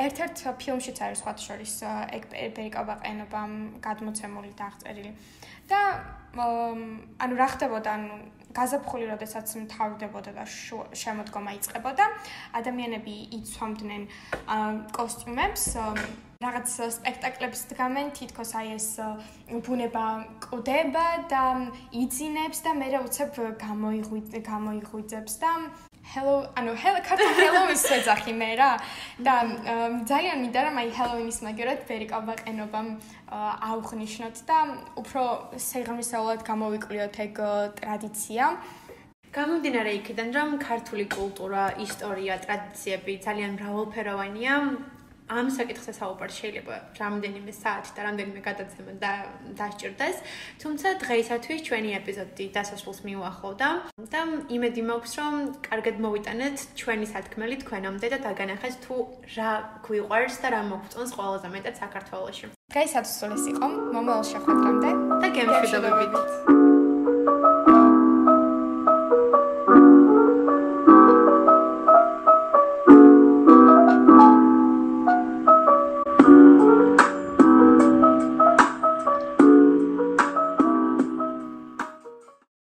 ერთ-ერთ 0.02 0.42
ფილმშიც 0.58 0.98
არის 1.04 1.18
სხვა 1.22 1.32
შორის 1.46 1.74
ეგ 2.16 2.22
ვერიკალბა 2.58 2.94
ყენობა 3.04 3.40
გადმოცემული 3.86 4.50
და 4.58 4.64
აღწერილი. 4.72 5.12
და 5.70 5.80
ანუ 7.22 7.34
რა 7.38 7.48
ხდებოდა 7.54 7.90
ანუ 7.94 8.14
გაზაფხული 8.56 9.06
როდესაც 9.10 9.52
მთავრდებოდა 9.64 10.32
და 10.38 10.44
შემოდგომა 11.02 11.54
იწყებოდა 11.58 12.06
ადამიანები 12.60 13.14
იცვამდნენ 13.38 14.02
კოსტიუმებს 14.96 15.64
რაღაც 16.40 16.68
სპექტაკლებს 16.96 17.60
დგამენ 17.70 18.10
თითქოს 18.16 18.52
აი 18.56 18.68
ეს 18.78 18.88
ბუნება 19.66 20.04
ყდება 20.46 21.06
და 21.28 21.44
იძინებს 21.92 22.64
და 22.64 22.72
მე 22.80 22.88
რა 22.96 23.00
უცებ 23.04 23.40
გამოიღვიძებს 23.60 25.34
და 25.44 25.50
hello 26.10 26.42
ანუ 26.58 26.72
hello 26.82 27.00
კარტა 27.06 27.26
hello-ის 27.38 27.84
ეძახი 27.96 28.32
მე 28.34 28.48
რა. 28.58 28.70
და 29.26 29.34
ძალიან 30.10 30.40
მინდა 30.42 30.60
რომ 30.66 30.76
აი 30.82 30.88
hello-ის 30.98 31.38
მაგერად 31.46 31.84
ვერიკალბა 31.90 32.34
ყენობამ 32.42 32.88
აუხნიშნოთ 33.70 34.36
და 34.48 34.58
უფრო 35.02 35.22
სიღრმისეულად 35.68 36.40
გამოვიკვლიოთ 36.50 37.14
ეგ 37.26 37.36
ტრადიცია. 37.78 38.44
გამომდინარე 39.38 39.90
იქიდან 40.00 40.28
რომ 40.34 40.48
ქართული 40.58 41.04
კულტურა, 41.14 41.64
ისტორია, 41.86 42.34
ტრადიციები 42.42 43.12
ძალიან 43.26 43.50
მრავალფეროვანია, 43.58 44.54
ამ 45.30 45.46
საკითხზე 45.54 45.92
საუბარი 45.94 46.34
შეიძლება 46.40 46.76
რამდენიმე 47.00 47.52
საათი 47.54 47.90
და 47.96 48.00
რამდენიმე 48.08 48.40
გადაცემა 48.48 48.92
და 49.04 49.12
დასჭირდეს. 49.58 50.16
თუმცა 50.62 50.88
დღეისათვის 51.02 51.60
ჩვენი 51.66 51.90
ეპიზოდი 52.00 52.44
დასასრულს 52.56 53.00
მიუახლოვდა 53.06 53.68
და 54.12 54.20
იმედი 54.56 54.82
მაქვს, 54.90 55.12
რომ 55.20 55.34
კარგად 55.70 55.96
მოვიტანეთ 56.04 56.56
ჩვენი 56.80 57.06
სათქმელი 57.14 57.56
თქვენამდე 57.62 58.06
და 58.12 58.18
დაგანახეთ 58.26 58.74
თუ 58.84 58.96
რა 59.36 59.50
გვიყვარს 59.86 60.36
და 60.42 60.48
რა 60.54 60.62
მოგწონს 60.70 61.10
ყველაზე 61.16 61.48
მეტად 61.54 61.74
საქართველოში. 61.82 62.46
დღეისათვის 62.70 63.18
ეს 63.34 63.44
იყო 63.54 63.66
მომავალ 63.94 64.24
შეხვედრამდე 64.32 64.90
და 65.22 65.28
გემშვიდობებით. 65.36 66.59